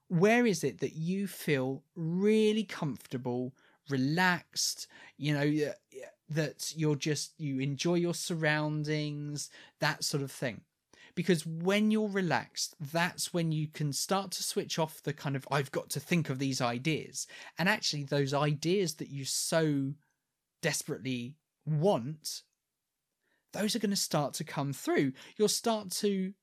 Where 0.08 0.46
is 0.46 0.64
it 0.64 0.80
that 0.80 0.94
you 0.94 1.28
feel 1.28 1.84
really 1.96 2.64
comfortable 2.64 3.54
relaxed 3.90 4.88
you 5.18 5.34
know 5.34 5.74
that 6.30 6.74
you're 6.76 6.96
just 6.96 7.34
you 7.40 7.60
enjoy 7.60 7.96
your 7.96 8.14
surroundings 8.14 9.50
that 9.80 10.04
sort 10.04 10.24
of 10.24 10.32
thing. 10.32 10.62
Because 11.16 11.46
when 11.46 11.92
you're 11.92 12.10
relaxed 12.10 12.76
that's 12.80 13.34
when 13.34 13.52
you 13.52 13.68
can 13.68 13.92
start 13.92 14.32
to 14.32 14.44
switch 14.44 14.80
off 14.80 15.04
the 15.04 15.12
kind 15.12 15.36
of 15.36 15.48
i've 15.52 15.72
got 15.72 15.90
to 15.90 16.00
think 16.00 16.30
of 16.30 16.40
these 16.40 16.62
ideas. 16.62 17.28
And 17.58 17.68
actually 17.68 18.04
those 18.04 18.34
ideas 18.34 18.96
that 18.96 19.10
you 19.10 19.26
so 19.26 19.94
desperately 20.62 21.36
want 21.66 22.44
those 23.54 23.76
are 23.76 23.80
going 23.80 23.90
to 23.90 23.96
start 23.96 24.34
to 24.36 24.44
come 24.44 24.74
through. 24.74 25.14
You'll 25.36 25.48
start 25.48 25.90
to 25.92 26.34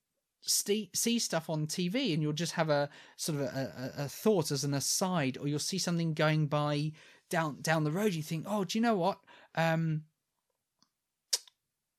see, 0.43 1.19
stuff 1.19 1.51
on 1.51 1.67
TV 1.67 2.13
and 2.13 2.23
you'll 2.23 2.33
just 2.33 2.53
have 2.53 2.71
a 2.71 2.89
sort 3.17 3.41
of 3.41 3.45
a, 3.47 3.93
a, 3.99 4.05
a, 4.05 4.09
thought 4.09 4.51
as 4.51 4.65
an 4.65 4.75
aside, 4.75 5.39
or 5.39 5.49
you'll 5.49 5.59
see 5.59 5.79
something 5.79 6.15
going 6.15 6.47
by 6.47 6.93
down 7.29 7.59
down 7.61 7.85
the 7.85 7.93
road. 7.93 8.15
You 8.15 8.23
think, 8.23 8.47
oh, 8.49 8.65
do 8.65 8.79
you 8.79 8.83
know 8.83 8.97
what? 8.97 9.19
Um, 9.55 10.05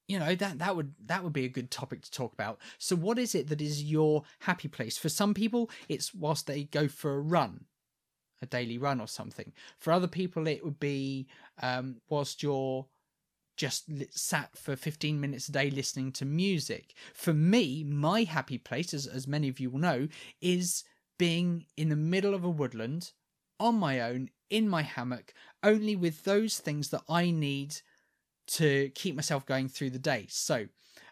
you 0.07 0.17
know 0.17 0.35
that 0.35 0.59
that 0.59 0.75
would 0.75 0.93
that 1.05 1.23
would 1.23 1.33
be 1.33 1.45
a 1.45 1.49
good 1.49 1.69
topic 1.69 2.01
to 2.01 2.11
talk 2.11 2.33
about. 2.33 2.59
So, 2.77 2.95
what 2.95 3.19
is 3.19 3.35
it 3.35 3.47
that 3.47 3.61
is 3.61 3.83
your 3.83 4.23
happy 4.39 4.67
place? 4.67 4.97
For 4.97 5.09
some 5.09 5.33
people, 5.33 5.69
it's 5.89 6.13
whilst 6.13 6.47
they 6.47 6.63
go 6.63 6.87
for 6.87 7.15
a 7.15 7.19
run, 7.19 7.65
a 8.41 8.45
daily 8.45 8.77
run 8.77 9.01
or 9.01 9.07
something. 9.07 9.51
For 9.77 9.91
other 9.91 10.07
people, 10.07 10.47
it 10.47 10.63
would 10.63 10.79
be 10.79 11.27
um, 11.61 11.97
whilst 12.09 12.41
you're 12.41 12.85
just 13.57 13.85
sat 14.11 14.55
for 14.55 14.75
15 14.75 15.19
minutes 15.19 15.49
a 15.49 15.51
day 15.51 15.69
listening 15.71 16.11
to 16.13 16.25
music. 16.25 16.93
For 17.13 17.33
me, 17.33 17.83
my 17.83 18.23
happy 18.23 18.59
place, 18.59 18.93
as, 18.93 19.07
as 19.07 19.27
many 19.27 19.49
of 19.49 19.59
you 19.59 19.71
will 19.71 19.79
know, 19.79 20.07
is 20.41 20.83
being 21.17 21.65
in 21.75 21.89
the 21.89 21.95
middle 21.95 22.35
of 22.35 22.43
a 22.43 22.49
woodland 22.49 23.11
on 23.59 23.75
my 23.75 24.01
own 24.01 24.29
in 24.49 24.69
my 24.69 24.81
hammock, 24.81 25.33
only 25.63 25.95
with 25.95 26.23
those 26.23 26.59
things 26.59 26.89
that 26.89 27.03
I 27.09 27.31
need 27.31 27.75
to 28.47 28.89
keep 28.95 29.15
myself 29.15 29.45
going 29.45 29.67
through 29.67 29.89
the 29.89 29.99
day. 29.99 30.25
So, 30.29 30.67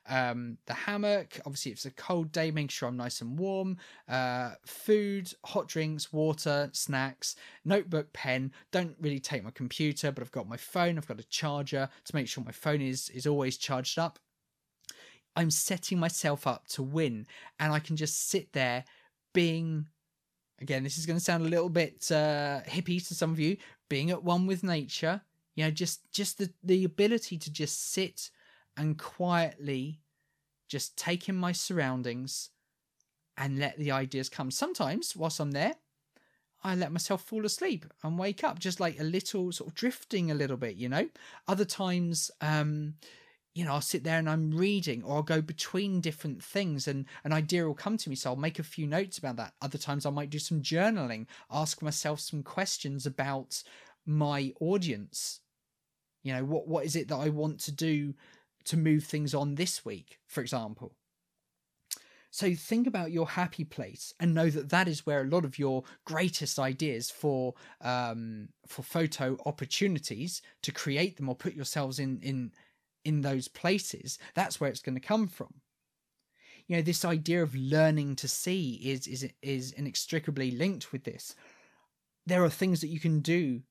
um, 0.08 0.58
the 0.67 0.73
hammock. 0.73 1.39
Obviously, 1.45 1.71
if 1.71 1.77
it's 1.77 1.86
a 1.86 1.91
cold 1.91 2.31
day, 2.31 2.51
make 2.51 2.71
sure 2.71 2.88
I'm 2.88 2.97
nice 2.97 3.21
and 3.21 3.38
warm. 3.38 3.77
Uh, 4.08 4.51
food, 4.65 5.34
hot 5.43 5.67
drinks, 5.67 6.13
water, 6.13 6.69
snacks, 6.73 7.36
notebook, 7.63 8.13
pen. 8.13 8.51
Don't 8.71 8.95
really 8.99 9.19
take 9.19 9.43
my 9.43 9.51
computer, 9.51 10.12
but 10.12 10.21
I've 10.21 10.31
got 10.31 10.47
my 10.47 10.58
phone. 10.58 10.97
I've 10.97 11.08
got 11.08 11.19
a 11.19 11.27
charger 11.27 11.89
to 12.05 12.15
make 12.15 12.27
sure 12.27 12.43
my 12.43 12.51
phone 12.51 12.81
is 12.81 13.10
is 13.10 13.25
always 13.25 13.58
charged 13.58 13.97
up. 13.97 14.19
I'm 15.36 15.51
setting 15.51 15.99
myself 15.99 16.47
up 16.47 16.67
to 16.69 16.84
win, 16.84 17.25
and 17.60 17.73
I 17.73 17.79
can 17.79 17.95
just 17.95 18.29
sit 18.29 18.53
there 18.53 18.86
being. 19.34 19.88
Again, 20.62 20.84
this 20.84 20.98
is 20.98 21.06
going 21.06 21.18
to 21.18 21.24
sound 21.24 21.46
a 21.46 21.50
little 21.50 21.70
bit 21.70 22.10
uh, 22.12 22.62
hippie 22.65 23.06
to 23.08 23.13
some 23.13 23.32
of 23.32 23.39
you. 23.39 23.58
Being 23.89 24.12
at 24.12 24.24
one 24.24 24.48
with 24.48 24.63
nature, 24.63 25.22
you 25.56 25.63
know, 25.63 25.72
just 25.72 26.12
just 26.12 26.38
the 26.38 26.50
the 26.63 26.84
ability 26.86 27.38
to 27.38 27.52
just 27.52 27.91
sit 27.91 28.30
and 28.78 28.98
quietly 28.98 30.00
just 30.68 30.98
take 30.98 31.30
in 31.30 31.36
my 31.36 31.52
surroundings 31.52 32.50
and 33.38 33.60
let 33.60 33.78
the 33.78 33.91
ideas 33.91 34.30
come. 34.30 34.50
Sometimes, 34.50 35.15
whilst 35.15 35.39
I'm 35.39 35.52
there, 35.52 35.76
I 36.63 36.76
let 36.76 36.91
myself 36.91 37.22
fall 37.22 37.46
asleep 37.46 37.86
and 38.04 38.18
wake 38.18 38.44
up, 38.44 38.60
just 38.60 38.80
like 38.80 39.00
a 39.00 39.04
little 39.04 39.52
sort 39.52 39.70
of 39.70 39.76
drifting 39.76 40.32
a 40.32 40.36
little 40.36 40.58
bit, 40.58 40.76
you 40.76 40.89
know. 40.89 41.08
Other 41.48 41.65
times, 41.65 42.32
um, 42.41 42.96
you 43.56 43.63
know, 43.63 43.72
I'll 43.72 43.82
sit 43.82 44.04
there 44.04 44.20
and 44.20 44.30
I'm 44.30 44.52
reading, 44.52 45.02
or 45.04 45.15
I'll 45.15 45.24
go 45.24 45.41
between 45.41 46.02
different 46.02 46.44
things, 46.44 46.89
and 46.89 47.06
an 47.24 47.32
idea 47.32 47.65
will 47.65 47.74
come 47.74 47.98
to 47.98 48.10
me. 48.10 48.15
So 48.15 48.30
I'll 48.30 48.36
make 48.36 48.60
a 48.60 48.63
few 48.63 48.86
notes 48.86 49.18
about 49.18 49.38
that. 49.38 49.54
Other 49.62 49.78
times, 49.78 50.06
I 50.06 50.10
might 50.10 50.30
do 50.30 50.39
some 50.39 50.62
journaling, 50.62 51.26
ask 51.50 51.82
myself 51.82 52.20
some 52.20 52.44
questions 52.44 53.06
about 53.06 53.63
my 54.06 54.54
audience. 54.60 55.39
You 56.24 56.34
know, 56.34 56.44
what 56.44 56.68
what 56.68 56.86
is 56.86 56.98
it 56.98 57.08
that 57.08 57.15
I 57.15 57.30
want 57.30 57.62
to 57.62 57.72
do 57.72 58.13
to 58.65 58.78
move 58.78 59.06
things 59.06 59.34
on 59.34 59.56
this 59.56 59.86
week, 59.86 60.20
for 60.28 60.41
example. 60.41 60.94
So 62.32 62.54
think 62.54 62.86
about 62.86 63.13
your 63.13 63.30
happy 63.30 63.63
place 63.63 64.13
and 64.20 64.34
know 64.34 64.50
that 64.50 64.68
that 64.68 64.89
is 64.89 65.06
where 65.06 65.22
a 65.22 65.30
lot 65.30 65.46
of 65.46 65.58
your 65.58 65.84
greatest 66.04 66.60
ideas 66.60 67.10
for 67.10 67.54
um, 67.80 68.50
for 68.68 68.84
photo 68.84 69.38
opportunities 69.46 70.41
to 70.63 70.74
create 70.74 71.15
them 71.15 71.30
or 71.30 71.36
put 71.36 71.54
yourselves 71.54 71.98
in 71.98 72.20
in 72.22 72.52
in 73.06 73.22
those 73.22 73.48
places. 73.48 74.20
That's 74.34 74.60
where 74.60 74.70
it's 74.70 74.82
going 74.82 74.96
to 74.96 75.08
come 75.08 75.28
from. 75.28 75.54
You 76.68 76.76
know, 76.76 76.82
this 76.82 77.06
idea 77.06 77.44
of 77.44 77.56
learning 77.56 78.15
to 78.18 78.28
see 78.28 78.82
is 78.84 79.08
is 79.08 79.30
is 79.41 79.72
inextricably 79.72 80.52
linked 80.52 80.91
with 80.91 81.04
this. 81.04 81.36
There 82.26 82.44
are 82.44 82.50
things 82.50 82.82
that 82.82 82.88
you 82.88 83.00
can 83.00 83.20
do 83.20 83.62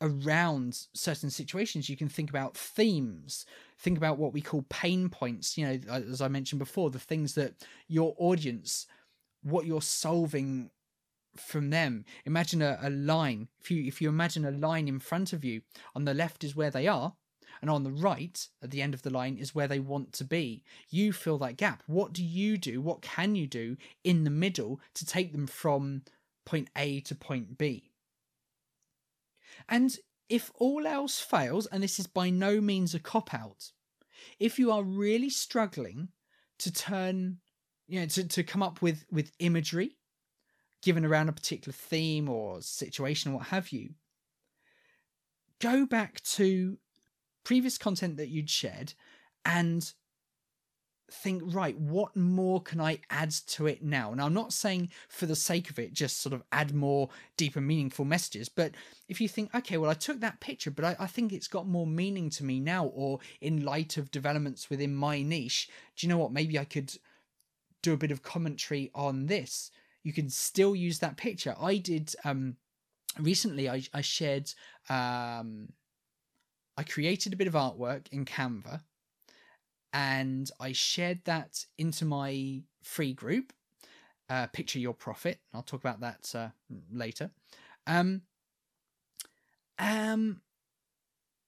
around 0.00 0.86
certain 0.92 1.30
situations 1.30 1.88
you 1.88 1.96
can 1.96 2.08
think 2.08 2.28
about 2.28 2.56
themes 2.56 3.46
think 3.78 3.96
about 3.96 4.18
what 4.18 4.32
we 4.32 4.40
call 4.40 4.64
pain 4.68 5.08
points 5.08 5.56
you 5.56 5.64
know 5.64 5.78
uh, 5.88 6.00
as 6.10 6.20
i 6.20 6.28
mentioned 6.28 6.58
before 6.58 6.90
the 6.90 6.98
things 6.98 7.34
that 7.34 7.54
your 7.88 8.14
audience 8.18 8.86
what 9.42 9.66
you're 9.66 9.80
solving 9.80 10.68
from 11.36 11.70
them 11.70 12.04
imagine 12.24 12.60
a, 12.60 12.76
a 12.82 12.90
line 12.90 13.48
if 13.60 13.70
you 13.70 13.84
if 13.84 14.02
you 14.02 14.08
imagine 14.08 14.44
a 14.44 14.50
line 14.50 14.88
in 14.88 14.98
front 14.98 15.32
of 15.32 15.44
you 15.44 15.62
on 15.94 16.04
the 16.04 16.14
left 16.14 16.44
is 16.44 16.56
where 16.56 16.70
they 16.70 16.86
are 16.88 17.14
and 17.64 17.70
on 17.70 17.82
the 17.82 17.90
right 17.90 18.46
at 18.62 18.70
the 18.70 18.82
end 18.82 18.92
of 18.92 19.00
the 19.00 19.08
line 19.08 19.38
is 19.38 19.54
where 19.54 19.66
they 19.66 19.80
want 19.80 20.12
to 20.12 20.22
be. 20.22 20.62
You 20.90 21.14
fill 21.14 21.38
that 21.38 21.56
gap. 21.56 21.82
What 21.86 22.12
do 22.12 22.22
you 22.22 22.58
do? 22.58 22.82
What 22.82 23.00
can 23.00 23.36
you 23.36 23.46
do 23.46 23.78
in 24.04 24.24
the 24.24 24.30
middle 24.30 24.82
to 24.92 25.06
take 25.06 25.32
them 25.32 25.46
from 25.46 26.02
point 26.44 26.68
a 26.76 27.00
to 27.00 27.14
point 27.14 27.56
b? 27.56 27.90
And 29.66 29.96
if 30.28 30.50
all 30.56 30.86
else 30.86 31.20
fails, 31.20 31.64
and 31.64 31.82
this 31.82 31.98
is 31.98 32.06
by 32.06 32.28
no 32.28 32.60
means 32.60 32.94
a 32.94 32.98
cop 32.98 33.32
out, 33.32 33.72
if 34.38 34.58
you 34.58 34.70
are 34.70 34.84
really 34.84 35.30
struggling 35.30 36.08
to 36.58 36.70
turn, 36.70 37.38
you 37.88 38.00
know, 38.00 38.06
to, 38.08 38.28
to 38.28 38.42
come 38.42 38.62
up 38.62 38.82
with, 38.82 39.06
with 39.10 39.32
imagery 39.38 39.96
given 40.82 41.06
around 41.06 41.30
a 41.30 41.32
particular 41.32 41.72
theme 41.72 42.28
or 42.28 42.60
situation 42.60 43.32
or 43.32 43.36
what 43.36 43.46
have 43.46 43.70
you, 43.70 43.94
go 45.60 45.86
back 45.86 46.20
to 46.24 46.76
previous 47.44 47.78
content 47.78 48.16
that 48.16 48.28
you'd 48.28 48.50
shared 48.50 48.94
and 49.44 49.92
think, 51.12 51.42
right, 51.54 51.78
what 51.78 52.16
more 52.16 52.62
can 52.62 52.80
I 52.80 52.98
add 53.10 53.30
to 53.30 53.66
it 53.66 53.84
now? 53.84 54.14
Now, 54.14 54.26
I'm 54.26 54.34
not 54.34 54.54
saying 54.54 54.88
for 55.08 55.26
the 55.26 55.36
sake 55.36 55.68
of 55.70 55.78
it, 55.78 55.92
just 55.92 56.20
sort 56.20 56.32
of 56.32 56.42
add 56.50 56.74
more 56.74 57.10
deeper, 57.36 57.60
meaningful 57.60 58.06
messages, 58.06 58.48
but 58.48 58.72
if 59.08 59.20
you 59.20 59.28
think, 59.28 59.54
okay, 59.54 59.76
well, 59.76 59.90
I 59.90 59.94
took 59.94 60.20
that 60.20 60.40
picture, 60.40 60.70
but 60.70 60.84
I, 60.84 60.96
I 60.98 61.06
think 61.06 61.32
it's 61.32 61.46
got 61.46 61.68
more 61.68 61.86
meaning 61.86 62.30
to 62.30 62.44
me 62.44 62.58
now, 62.58 62.86
or 62.86 63.20
in 63.42 63.64
light 63.64 63.98
of 63.98 64.10
developments 64.10 64.70
within 64.70 64.94
my 64.94 65.22
niche, 65.22 65.68
do 65.96 66.06
you 66.06 66.12
know 66.12 66.18
what? 66.18 66.32
Maybe 66.32 66.58
I 66.58 66.64
could 66.64 66.96
do 67.82 67.92
a 67.92 67.98
bit 67.98 68.10
of 68.10 68.22
commentary 68.22 68.90
on 68.94 69.26
this. 69.26 69.70
You 70.02 70.14
can 70.14 70.30
still 70.30 70.74
use 70.74 70.98
that 71.00 71.18
picture. 71.18 71.54
I 71.60 71.76
did, 71.76 72.14
um, 72.24 72.56
recently, 73.20 73.68
I, 73.68 73.82
I 73.92 74.00
shared, 74.00 74.50
um, 74.88 75.68
I 76.76 76.82
created 76.82 77.32
a 77.32 77.36
bit 77.36 77.46
of 77.46 77.54
artwork 77.54 78.08
in 78.10 78.24
Canva 78.24 78.80
and 79.92 80.50
I 80.58 80.72
shared 80.72 81.20
that 81.24 81.66
into 81.78 82.04
my 82.04 82.62
free 82.82 83.12
group, 83.12 83.52
uh, 84.28 84.48
Picture 84.48 84.80
Your 84.80 84.92
Profit. 84.92 85.38
I'll 85.54 85.62
talk 85.62 85.80
about 85.80 86.00
that 86.00 86.34
uh, 86.34 86.48
later. 86.92 87.30
Um, 87.86 88.22
um, 89.78 90.40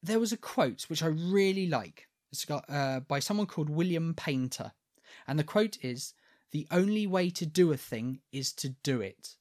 there 0.00 0.20
was 0.20 0.32
a 0.32 0.36
quote 0.36 0.82
which 0.88 1.02
I 1.02 1.08
really 1.08 1.66
like. 1.66 2.06
It's 2.30 2.44
got 2.44 2.64
uh, 2.68 3.00
by 3.00 3.18
someone 3.18 3.46
called 3.46 3.68
William 3.68 4.14
Painter, 4.14 4.72
and 5.26 5.38
the 5.38 5.44
quote 5.44 5.78
is, 5.82 6.14
"The 6.52 6.66
only 6.70 7.06
way 7.06 7.30
to 7.30 7.46
do 7.46 7.72
a 7.72 7.76
thing 7.76 8.20
is 8.30 8.52
to 8.54 8.70
do 8.82 9.00
it." 9.00 9.36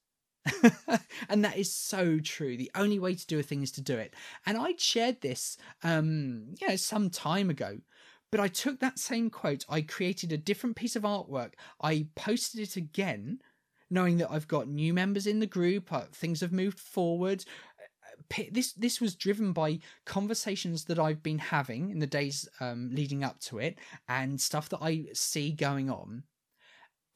and 1.29 1.43
that 1.43 1.58
is 1.58 1.73
so 1.73 2.19
true. 2.19 2.58
The 2.58 2.71
only 2.75 2.99
way 2.99 3.15
to 3.15 3.27
do 3.27 3.39
a 3.39 3.43
thing 3.43 3.63
is 3.63 3.71
to 3.73 3.81
do 3.81 3.97
it. 3.97 4.13
And 4.45 4.58
I'd 4.58 4.79
shared 4.79 5.21
this, 5.21 5.58
um, 5.84 6.55
you 6.60 6.67
know, 6.67 6.75
some 6.75 7.10
time 7.10 7.49
ago, 7.49 7.79
but 8.31 8.39
I 8.39 8.47
took 8.47 8.79
that 8.79 8.99
same 8.99 9.29
quote, 9.29 9.65
I 9.69 9.81
created 9.81 10.31
a 10.31 10.38
different 10.38 10.75
piece 10.75 10.95
of 10.95 11.03
artwork, 11.03 11.53
I 11.81 12.08
posted 12.15 12.62
it 12.62 12.75
again, 12.75 13.39
knowing 13.89 14.17
that 14.17 14.31
I've 14.31 14.47
got 14.47 14.67
new 14.67 14.93
members 14.93 15.27
in 15.27 15.39
the 15.39 15.47
group, 15.47 15.91
uh, 15.93 16.01
things 16.12 16.41
have 16.41 16.51
moved 16.51 16.79
forward. 16.79 17.45
Uh, 17.79 18.43
this 18.51 18.73
this 18.73 18.99
was 18.99 19.15
driven 19.15 19.53
by 19.53 19.79
conversations 20.05 20.86
that 20.86 20.99
I've 20.99 21.21
been 21.21 21.38
having 21.38 21.91
in 21.91 21.99
the 21.99 22.08
days 22.08 22.49
um, 22.60 22.89
leading 22.91 23.23
up 23.23 23.39
to 23.41 23.60
it, 23.60 23.77
and 24.10 24.41
stuff 24.41 24.69
that 24.69 24.79
I 24.81 25.05
see 25.13 25.51
going 25.51 25.89
on. 25.89 26.23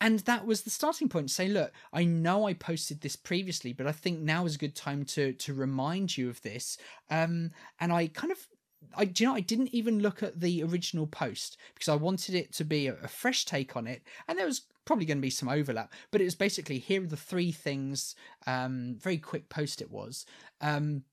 And 0.01 0.19
that 0.19 0.45
was 0.45 0.61
the 0.61 0.69
starting 0.69 1.09
point 1.09 1.29
say, 1.29 1.47
look, 1.47 1.73
I 1.91 2.05
know 2.05 2.47
I 2.47 2.53
posted 2.53 3.01
this 3.01 3.15
previously, 3.15 3.73
but 3.73 3.87
I 3.87 3.91
think 3.91 4.19
now 4.19 4.45
is 4.45 4.55
a 4.55 4.59
good 4.59 4.75
time 4.75 5.03
to 5.05 5.33
to 5.33 5.53
remind 5.53 6.17
you 6.17 6.29
of 6.29 6.41
this. 6.41 6.77
Um, 7.09 7.51
and 7.79 7.91
I 7.91 8.07
kind 8.07 8.31
of 8.31 8.47
I 8.95 9.05
do 9.05 9.23
you 9.23 9.29
know 9.29 9.35
I 9.35 9.41
didn't 9.41 9.73
even 9.73 9.99
look 9.99 10.23
at 10.23 10.39
the 10.39 10.63
original 10.63 11.05
post 11.05 11.57
because 11.73 11.89
I 11.89 11.95
wanted 11.95 12.33
it 12.33 12.53
to 12.53 12.63
be 12.63 12.87
a, 12.87 12.95
a 13.03 13.07
fresh 13.07 13.45
take 13.45 13.75
on 13.75 13.87
it, 13.87 14.03
and 14.27 14.39
there 14.39 14.45
was 14.45 14.61
probably 14.85 15.05
going 15.05 15.17
to 15.17 15.21
be 15.21 15.29
some 15.29 15.49
overlap. 15.49 15.93
But 16.11 16.21
it 16.21 16.25
was 16.25 16.35
basically 16.35 16.79
here 16.79 17.03
are 17.03 17.07
the 17.07 17.17
three 17.17 17.51
things. 17.51 18.15
Um, 18.47 18.95
very 18.99 19.17
quick 19.17 19.49
post 19.49 19.81
it 19.81 19.91
was. 19.91 20.25
Um, 20.61 21.03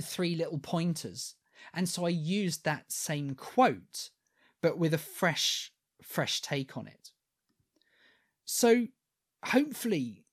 three 0.00 0.36
little 0.36 0.58
pointers. 0.58 1.34
And 1.74 1.88
so 1.88 2.06
I 2.06 2.10
used 2.10 2.64
that 2.64 2.92
same 2.92 3.34
quote, 3.34 4.10
but 4.62 4.78
with 4.78 4.94
a 4.94 4.98
fresh, 4.98 5.72
fresh 6.02 6.40
take 6.40 6.76
on 6.76 6.86
it. 6.86 7.10
So 8.52 8.88
hopefully 9.44 10.24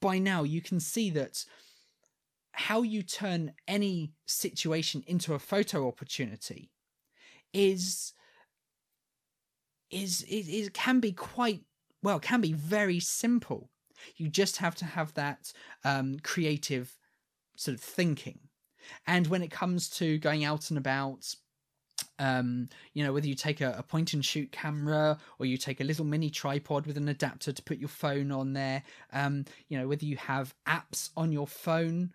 by 0.00 0.18
now 0.18 0.42
you 0.42 0.60
can 0.60 0.80
see 0.80 1.10
that 1.10 1.44
how 2.50 2.82
you 2.82 3.04
turn 3.04 3.52
any 3.68 4.14
situation 4.26 5.04
into 5.06 5.34
a 5.34 5.38
photo 5.38 5.86
opportunity 5.86 6.72
is 7.52 8.14
is 9.92 10.24
it, 10.28 10.74
can 10.74 10.98
be 10.98 11.12
quite 11.12 11.60
well 12.02 12.18
can 12.18 12.40
be 12.40 12.52
very 12.52 12.98
simple. 12.98 13.70
You 14.16 14.28
just 14.28 14.56
have 14.56 14.74
to 14.76 14.84
have 14.84 15.14
that 15.14 15.52
um, 15.84 16.18
creative 16.24 16.98
sort 17.56 17.76
of 17.76 17.80
thinking. 17.80 18.40
And 19.06 19.28
when 19.28 19.42
it 19.42 19.52
comes 19.52 19.88
to 19.90 20.18
going 20.18 20.42
out 20.42 20.70
and 20.70 20.78
about 20.78 21.32
um, 22.20 22.68
you 22.92 23.02
know, 23.02 23.14
whether 23.14 23.26
you 23.26 23.34
take 23.34 23.62
a, 23.62 23.74
a, 23.78 23.82
point 23.82 24.12
and 24.12 24.22
shoot 24.22 24.52
camera 24.52 25.18
or 25.38 25.46
you 25.46 25.56
take 25.56 25.80
a 25.80 25.84
little 25.84 26.04
mini 26.04 26.28
tripod 26.28 26.86
with 26.86 26.98
an 26.98 27.08
adapter 27.08 27.50
to 27.50 27.62
put 27.62 27.78
your 27.78 27.88
phone 27.88 28.30
on 28.30 28.52
there, 28.52 28.82
um, 29.14 29.46
you 29.68 29.78
know, 29.78 29.88
whether 29.88 30.04
you 30.04 30.16
have 30.16 30.54
apps 30.68 31.08
on 31.16 31.32
your 31.32 31.46
phone 31.46 32.12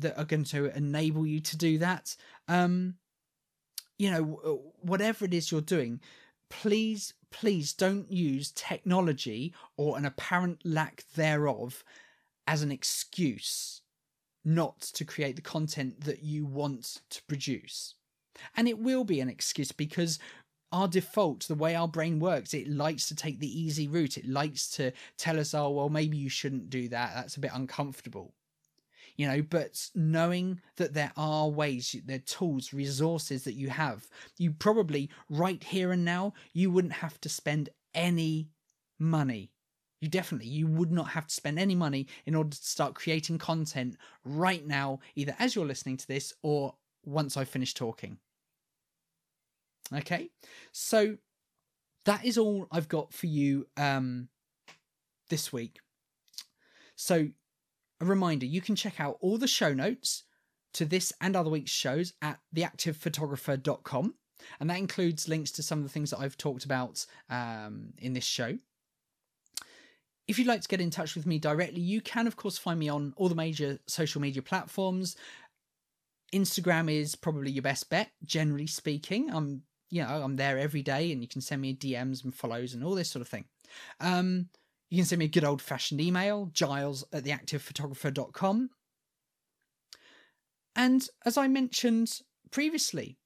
that 0.00 0.18
are 0.18 0.24
going 0.24 0.44
to 0.44 0.74
enable 0.76 1.26
you 1.26 1.40
to 1.40 1.58
do 1.58 1.76
that, 1.76 2.16
um, 2.48 2.94
you 3.98 4.10
know, 4.10 4.72
whatever 4.80 5.26
it 5.26 5.34
is 5.34 5.52
you're 5.52 5.60
doing, 5.60 6.00
please, 6.48 7.12
please 7.30 7.74
don't 7.74 8.10
use 8.10 8.50
technology 8.52 9.54
or 9.76 9.98
an 9.98 10.06
apparent 10.06 10.64
lack 10.64 11.04
thereof 11.14 11.84
as 12.46 12.62
an 12.62 12.72
excuse 12.72 13.82
not 14.42 14.80
to 14.80 15.04
create 15.04 15.36
the 15.36 15.42
content 15.42 16.00
that 16.00 16.22
you 16.22 16.46
want 16.46 17.02
to 17.10 17.22
produce. 17.24 17.94
And 18.56 18.68
it 18.68 18.78
will 18.78 19.04
be 19.04 19.20
an 19.20 19.28
excuse 19.28 19.72
because 19.72 20.18
our 20.72 20.88
default, 20.88 21.46
the 21.46 21.54
way 21.54 21.76
our 21.76 21.86
brain 21.86 22.18
works, 22.18 22.52
it 22.52 22.68
likes 22.68 23.08
to 23.08 23.14
take 23.14 23.38
the 23.38 23.60
easy 23.60 23.86
route. 23.86 24.18
It 24.18 24.28
likes 24.28 24.68
to 24.70 24.92
tell 25.16 25.38
us, 25.38 25.54
oh, 25.54 25.70
well, 25.70 25.88
maybe 25.88 26.16
you 26.16 26.28
shouldn't 26.28 26.68
do 26.68 26.88
that. 26.88 27.12
That's 27.14 27.36
a 27.36 27.40
bit 27.40 27.52
uncomfortable. 27.54 28.34
You 29.16 29.28
know, 29.28 29.42
but 29.42 29.88
knowing 29.94 30.60
that 30.76 30.92
there 30.92 31.12
are 31.16 31.48
ways, 31.48 31.94
there 32.04 32.16
are 32.16 32.20
tools, 32.20 32.72
resources 32.72 33.44
that 33.44 33.54
you 33.54 33.68
have, 33.70 34.08
you 34.38 34.50
probably 34.50 35.10
right 35.30 35.62
here 35.62 35.92
and 35.92 36.04
now, 36.04 36.34
you 36.52 36.72
wouldn't 36.72 36.94
have 36.94 37.20
to 37.20 37.28
spend 37.28 37.68
any 37.94 38.48
money. 38.98 39.52
You 40.00 40.08
definitely, 40.08 40.48
you 40.48 40.66
would 40.66 40.90
not 40.90 41.10
have 41.10 41.28
to 41.28 41.34
spend 41.34 41.60
any 41.60 41.76
money 41.76 42.08
in 42.26 42.34
order 42.34 42.50
to 42.50 42.56
start 42.56 42.94
creating 42.94 43.38
content 43.38 43.96
right 44.24 44.66
now, 44.66 44.98
either 45.14 45.36
as 45.38 45.54
you're 45.54 45.64
listening 45.64 45.96
to 45.98 46.08
this 46.08 46.32
or 46.42 46.74
once 47.04 47.36
I 47.36 47.44
finish 47.44 47.72
talking. 47.72 48.18
Okay, 49.94 50.30
so 50.72 51.16
that 52.04 52.24
is 52.24 52.38
all 52.38 52.66
I've 52.70 52.88
got 52.88 53.12
for 53.12 53.26
you 53.26 53.66
um, 53.76 54.28
this 55.30 55.52
week. 55.52 55.78
So, 56.96 57.28
a 58.00 58.04
reminder 58.04 58.46
you 58.46 58.60
can 58.60 58.76
check 58.76 59.00
out 59.00 59.18
all 59.20 59.38
the 59.38 59.48
show 59.48 59.72
notes 59.72 60.24
to 60.74 60.84
this 60.84 61.12
and 61.20 61.36
other 61.36 61.50
week's 61.50 61.70
shows 61.70 62.12
at 62.20 62.40
theactivephotographer.com. 62.54 64.14
And 64.60 64.68
that 64.68 64.78
includes 64.78 65.28
links 65.28 65.50
to 65.52 65.62
some 65.62 65.78
of 65.78 65.84
the 65.84 65.90
things 65.90 66.10
that 66.10 66.18
I've 66.18 66.36
talked 66.36 66.64
about 66.64 67.06
um, 67.30 67.94
in 67.98 68.12
this 68.12 68.24
show. 68.24 68.58
If 70.26 70.38
you'd 70.38 70.48
like 70.48 70.62
to 70.62 70.68
get 70.68 70.80
in 70.80 70.90
touch 70.90 71.14
with 71.14 71.26
me 71.26 71.38
directly, 71.38 71.80
you 71.80 72.00
can, 72.00 72.26
of 72.26 72.36
course, 72.36 72.58
find 72.58 72.78
me 72.78 72.88
on 72.88 73.14
all 73.16 73.28
the 73.28 73.34
major 73.34 73.78
social 73.86 74.20
media 74.20 74.42
platforms. 74.42 75.16
Instagram 76.32 76.92
is 76.92 77.14
probably 77.14 77.52
your 77.52 77.62
best 77.62 77.88
bet, 77.90 78.10
generally 78.24 78.66
speaking. 78.66 79.30
I'm 79.30 79.62
you 79.94 80.02
know, 80.02 80.08
I'm 80.08 80.34
there 80.34 80.58
every 80.58 80.82
day 80.82 81.12
and 81.12 81.22
you 81.22 81.28
can 81.28 81.40
send 81.40 81.62
me 81.62 81.72
DMs 81.72 82.24
and 82.24 82.34
follows 82.34 82.74
and 82.74 82.82
all 82.82 82.96
this 82.96 83.08
sort 83.08 83.20
of 83.20 83.28
thing. 83.28 83.44
Um, 84.00 84.48
you 84.90 84.98
can 84.98 85.06
send 85.06 85.20
me 85.20 85.26
a 85.26 85.28
good 85.28 85.44
old 85.44 85.62
fashioned 85.62 86.00
email, 86.00 86.50
giles 86.52 87.04
at 87.12 87.22
theactivephotographer.com. 87.22 88.70
And 90.74 91.08
as 91.24 91.38
I 91.38 91.46
mentioned 91.46 92.22
previously, 92.50 93.18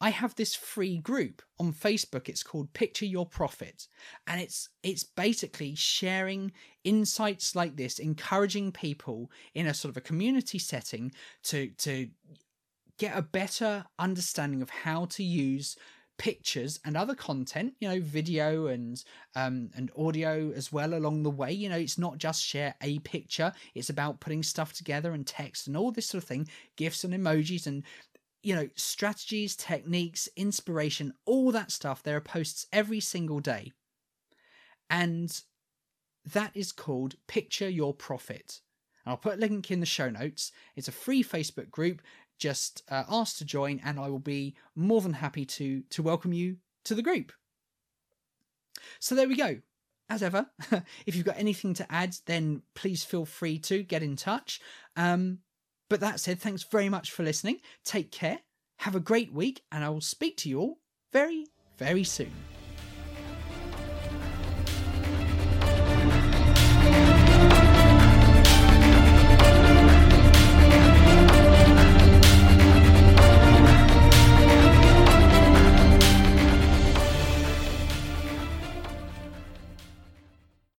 I 0.00 0.08
have 0.08 0.34
this 0.36 0.54
free 0.54 0.96
group 0.96 1.42
on 1.58 1.74
Facebook. 1.74 2.30
It's 2.30 2.42
called 2.42 2.72
Picture 2.72 3.04
Your 3.04 3.26
Profit. 3.26 3.86
And 4.26 4.40
it's 4.40 4.70
it's 4.82 5.04
basically 5.04 5.74
sharing 5.74 6.52
insights 6.82 7.54
like 7.54 7.76
this, 7.76 7.98
encouraging 7.98 8.72
people 8.72 9.30
in 9.52 9.66
a 9.66 9.74
sort 9.74 9.90
of 9.90 9.98
a 9.98 10.00
community 10.00 10.58
setting 10.58 11.12
to 11.42 11.68
to 11.78 12.08
get 13.00 13.16
a 13.16 13.22
better 13.22 13.86
understanding 13.98 14.60
of 14.60 14.68
how 14.68 15.06
to 15.06 15.24
use 15.24 15.74
pictures 16.18 16.78
and 16.84 16.98
other 16.98 17.14
content 17.14 17.72
you 17.80 17.88
know 17.88 17.98
video 17.98 18.66
and 18.66 19.04
um 19.36 19.70
and 19.74 19.90
audio 19.96 20.52
as 20.54 20.70
well 20.70 20.92
along 20.92 21.22
the 21.22 21.30
way. 21.30 21.50
You 21.50 21.70
know 21.70 21.78
it's 21.78 21.96
not 21.96 22.18
just 22.18 22.44
share 22.44 22.74
a 22.82 22.98
picture. 22.98 23.52
It's 23.74 23.88
about 23.88 24.20
putting 24.20 24.42
stuff 24.42 24.74
together 24.74 25.12
and 25.12 25.26
text 25.26 25.66
and 25.66 25.78
all 25.78 25.90
this 25.90 26.06
sort 26.06 26.22
of 26.22 26.28
thing 26.28 26.46
gifs 26.76 27.02
and 27.02 27.14
emojis 27.14 27.66
and 27.66 27.82
you 28.42 28.54
know 28.54 28.68
strategies 28.76 29.56
techniques 29.56 30.28
inspiration 30.36 31.14
all 31.24 31.50
that 31.52 31.70
stuff. 31.70 32.02
There 32.02 32.18
are 32.18 32.20
posts 32.20 32.66
every 32.70 33.00
single 33.00 33.40
day. 33.40 33.72
And 34.90 35.40
that 36.34 36.50
is 36.54 36.70
called 36.70 37.14
picture 37.28 37.70
your 37.70 37.94
profit. 37.94 38.60
I'll 39.06 39.16
put 39.16 39.38
a 39.38 39.40
link 39.40 39.70
in 39.70 39.80
the 39.80 39.86
show 39.86 40.10
notes. 40.10 40.52
It's 40.76 40.88
a 40.88 40.92
free 40.92 41.24
Facebook 41.24 41.70
group 41.70 42.02
just 42.40 42.82
uh, 42.90 43.04
ask 43.08 43.38
to 43.38 43.44
join, 43.44 43.80
and 43.84 44.00
I 44.00 44.08
will 44.08 44.18
be 44.18 44.56
more 44.74 45.00
than 45.00 45.12
happy 45.12 45.44
to 45.44 45.82
to 45.90 46.02
welcome 46.02 46.32
you 46.32 46.56
to 46.84 46.94
the 46.94 47.02
group. 47.02 47.32
So 48.98 49.14
there 49.14 49.28
we 49.28 49.36
go. 49.36 49.58
As 50.08 50.24
ever, 50.24 50.46
if 51.06 51.14
you've 51.14 51.24
got 51.24 51.38
anything 51.38 51.72
to 51.74 51.92
add, 51.92 52.16
then 52.26 52.62
please 52.74 53.04
feel 53.04 53.24
free 53.24 53.60
to 53.60 53.84
get 53.84 54.02
in 54.02 54.16
touch. 54.16 54.60
Um, 54.96 55.38
but 55.88 56.00
that 56.00 56.18
said, 56.18 56.40
thanks 56.40 56.64
very 56.64 56.88
much 56.88 57.12
for 57.12 57.22
listening. 57.22 57.60
Take 57.84 58.10
care. 58.10 58.40
Have 58.78 58.96
a 58.96 59.00
great 59.00 59.32
week, 59.32 59.62
and 59.70 59.84
I 59.84 59.88
will 59.90 60.00
speak 60.00 60.36
to 60.38 60.48
you 60.48 60.58
all 60.58 60.78
very, 61.12 61.46
very 61.78 62.02
soon. 62.02 62.32